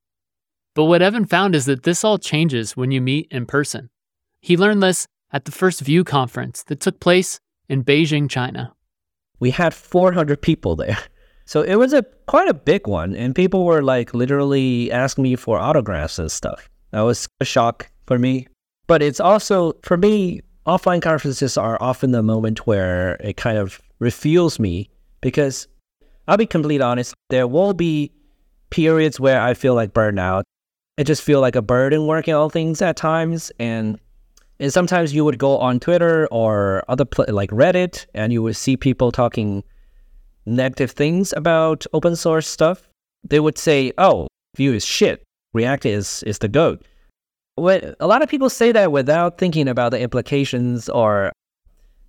[0.74, 3.88] But what Evan found is that this all changes when you meet in person.
[4.40, 8.72] He learned this at the first Vue conference that took place in Beijing, China.
[9.40, 10.98] We had 400 people there.
[11.44, 15.36] So it was a quite a big one and people were like literally asking me
[15.36, 16.70] for autographs and stuff.
[16.92, 18.46] That was a shock for me.
[18.86, 23.80] But it's also for me offline conferences are often the moment where it kind of
[24.00, 24.88] refuels me
[25.20, 25.66] because
[26.28, 28.12] I'll be completely honest, there will be
[28.70, 30.44] periods where I feel like burnout.
[30.98, 33.50] I just feel like a burden working all things at times.
[33.58, 33.98] And,
[34.62, 38.54] and sometimes you would go on Twitter or other pl- like Reddit and you would
[38.54, 39.64] see people talking
[40.46, 42.88] negative things about open source stuff.
[43.24, 45.24] They would say, oh, Vue is shit.
[45.52, 46.84] React is, is the GOAT.
[47.58, 51.32] A lot of people say that without thinking about the implications or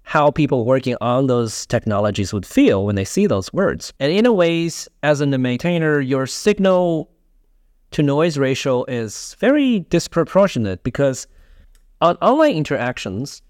[0.03, 3.91] how people working on those technologies would feel when they see those words.
[3.99, 7.09] And in a ways, as a maintainer, your signal
[7.91, 11.25] to noise ratio is very disproportionate because
[12.03, 13.41] on online interactions,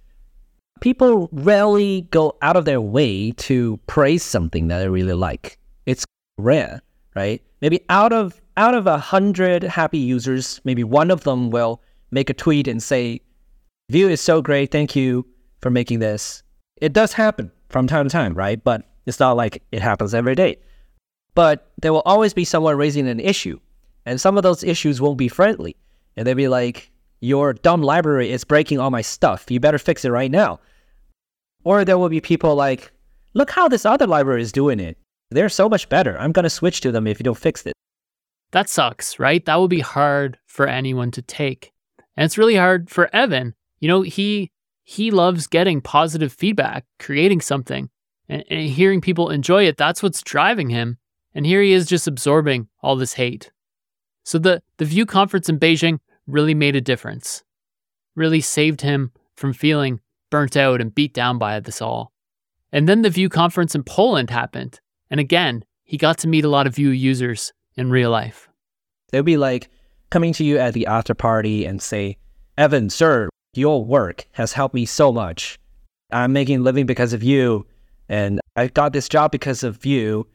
[0.80, 5.58] people rarely go out of their way to praise something that they really like.
[5.88, 6.06] It's
[6.38, 6.82] rare,
[7.16, 7.42] right?
[7.62, 11.82] Maybe out of out of a hundred happy users, maybe one of them will
[12.12, 13.22] make a tweet and say,
[13.90, 15.26] "Vue is so great, thank you
[15.60, 16.44] for making this."
[16.80, 18.64] It does happen from time to time, right?
[18.64, 20.58] But it's not like it happens every day.
[21.34, 23.60] But there will always be someone raising an issue,
[24.06, 25.76] and some of those issues won't be friendly,
[26.16, 26.92] and they'll be like,
[27.24, 29.50] "Your dumb library is breaking all my stuff.
[29.50, 30.60] You better fix it right now."
[31.64, 32.92] Or there will be people like,
[33.34, 34.98] "Look how this other library is doing it.
[35.32, 36.20] They're so much better.
[36.20, 37.74] I'm gonna switch to them if you don't fix it."
[38.52, 39.44] That sucks, right?
[39.46, 41.72] That would be hard for anyone to take.
[42.18, 43.56] And it's really hard for Evan.
[43.80, 44.52] You know, he
[44.84, 47.90] he loves getting positive feedback, creating something,
[48.28, 49.78] and, and, hearing people enjoy it.
[49.78, 50.98] That's what's driving him.
[51.34, 53.52] And here he is just absorbing all this hate.
[54.26, 57.44] So the, the Vue conference in Beijing really made a difference,
[58.16, 60.00] really saved him from feeling
[60.30, 62.12] burnt out and beat down by this all.
[62.72, 64.80] And then the Vue conference in Poland happened.
[65.10, 68.50] And again, he got to meet a lot of Vue users in real life.
[69.12, 69.70] They'll be like
[70.10, 72.18] coming to you at the after party and say,
[72.58, 75.60] Evan, sir, your work has helped me so much.
[76.12, 77.66] I'm making a living because of you,
[78.10, 80.28] and I got this job because of you,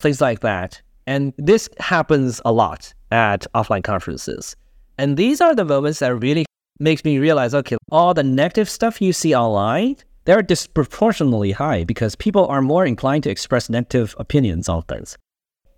[0.00, 0.80] things like that.
[1.06, 4.56] And this happens a lot at offline conferences.
[5.02, 6.44] And these are the moments that really
[6.78, 9.96] makes me realize, okay, all the negative stuff you see online,
[10.26, 15.18] they're disproportionately high because people are more inclined to express negative opinions on things.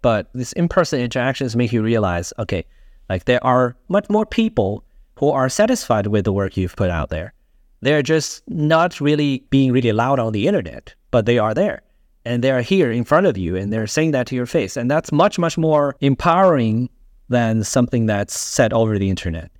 [0.02, 2.66] But these in-person interactions make you realize, okay,
[3.08, 4.84] like there are much more people
[5.18, 7.32] who are satisfied with the work you've put out there.
[7.80, 11.80] They're just not really being really loud on the internet, but they are there.
[12.26, 14.76] And they're here in front of you and they're saying that to your face.
[14.76, 16.90] And that's much, much more empowering
[17.28, 19.50] than something that's said over the internet.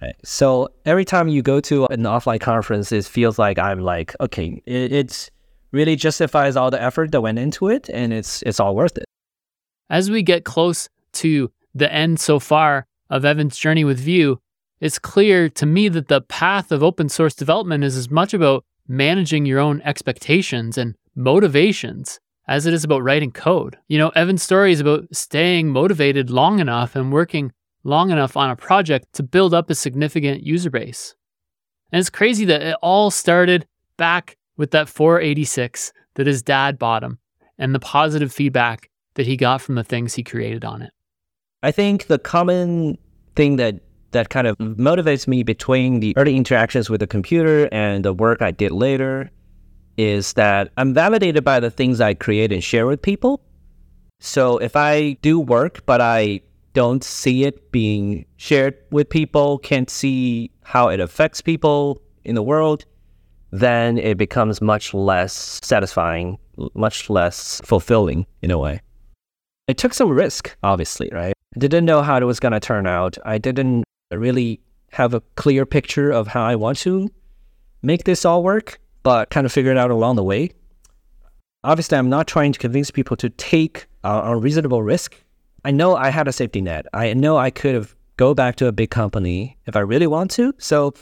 [0.00, 0.16] Right?
[0.24, 4.60] So every time you go to an offline conference, it feels like I'm like, okay,
[4.66, 5.30] it, it
[5.70, 9.04] really justifies all the effort that went into it and it's it's all worth it.
[9.90, 14.38] As we get close to the end so far of Evan's journey with Vue,
[14.80, 18.64] it's clear to me that the path of open source development is as much about
[18.88, 22.18] managing your own expectations and motivations
[22.48, 23.78] as it is about writing code.
[23.88, 27.52] You know, Evan's story is about staying motivated long enough and working
[27.84, 31.14] long enough on a project to build up a significant user base.
[31.90, 33.66] And it's crazy that it all started
[33.96, 37.18] back with that 486 that his dad bought him
[37.58, 40.92] and the positive feedback that he got from the things he created on it.
[41.62, 42.98] I think the common
[43.36, 43.80] thing that
[44.12, 48.42] that kind of motivates me between the early interactions with the computer and the work
[48.42, 49.30] I did later
[49.96, 53.42] is that I'm validated by the things I create and share with people.
[54.20, 56.40] So if I do work, but I
[56.74, 62.42] don't see it being shared with people, can't see how it affects people in the
[62.42, 62.84] world,
[63.50, 66.38] then it becomes much less satisfying,
[66.74, 68.80] much less fulfilling in a way.
[69.68, 71.34] It took some risk, obviously, right?
[71.54, 73.18] I didn't know how it was going to turn out.
[73.24, 74.60] I didn't really
[74.92, 77.10] have a clear picture of how I want to
[77.82, 80.50] make this all work, but kind of figure it out along the way.
[81.64, 85.14] Obviously, I'm not trying to convince people to take a reasonable risk.
[85.64, 86.86] I know I had a safety net.
[86.92, 90.30] I know I could have go back to a big company if I really want
[90.32, 90.54] to.
[90.58, 90.94] So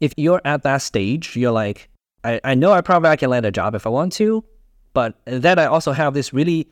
[0.00, 1.88] if you're at that stage, you're like,
[2.24, 4.44] I, I know I probably I can land a job if I want to,
[4.94, 6.68] but then I also have this really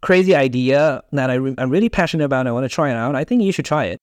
[0.00, 2.40] crazy idea that I re- I'm really passionate about.
[2.40, 3.14] And I want to try it out.
[3.14, 3.98] I think you should try it.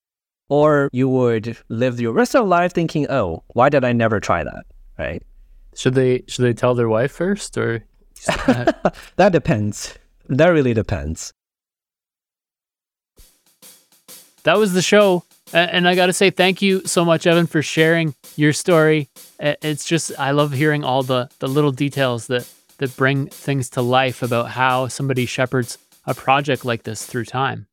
[0.49, 4.43] Or you would live your rest of life thinking, oh, why did I never try
[4.43, 4.65] that?
[4.97, 5.23] Right.
[5.75, 7.85] Should they should they tell their wife first or
[9.15, 9.97] that depends.
[10.27, 11.33] That really depends.
[14.43, 15.23] That was the show.
[15.53, 19.09] And I got to say thank you so much Evan for sharing your story.
[19.39, 23.81] It's just I love hearing all the the little details that that bring things to
[23.81, 27.67] life about how somebody shepherds a project like this through time.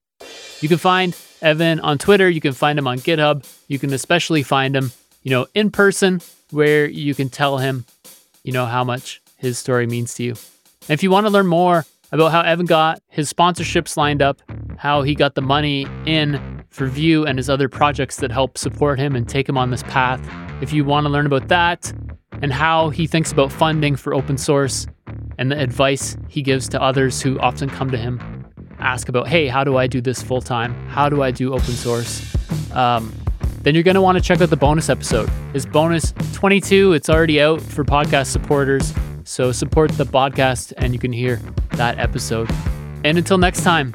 [0.61, 4.43] You can find Evan on Twitter, you can find him on GitHub, you can especially
[4.43, 4.93] find him,
[5.23, 6.21] you know, in person
[6.51, 7.85] where you can tell him,
[8.43, 10.31] you know, how much his story means to you.
[10.31, 14.41] And if you want to learn more about how Evan got his sponsorships lined up,
[14.77, 18.99] how he got the money in for Vue and his other projects that help support
[18.99, 20.21] him and take him on this path,
[20.63, 21.93] if you want to learn about that
[22.41, 24.87] and how he thinks about funding for open source
[25.39, 28.21] and the advice he gives to others who often come to him,
[28.79, 30.73] ask about, hey, how do I do this full time?
[30.89, 32.35] How do I do open source?
[32.73, 33.13] Um,
[33.63, 35.31] then you're going to want to check out the bonus episode.
[35.55, 36.93] It's bonus 22.
[36.93, 38.93] It's already out for podcast supporters.
[39.25, 41.37] So support the podcast and you can hear
[41.73, 42.51] that episode.
[43.05, 43.93] And until next time,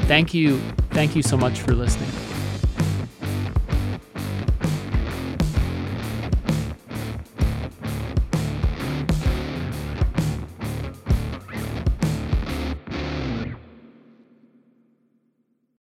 [0.00, 0.58] thank you.
[0.90, 2.29] Thank you so much for listening.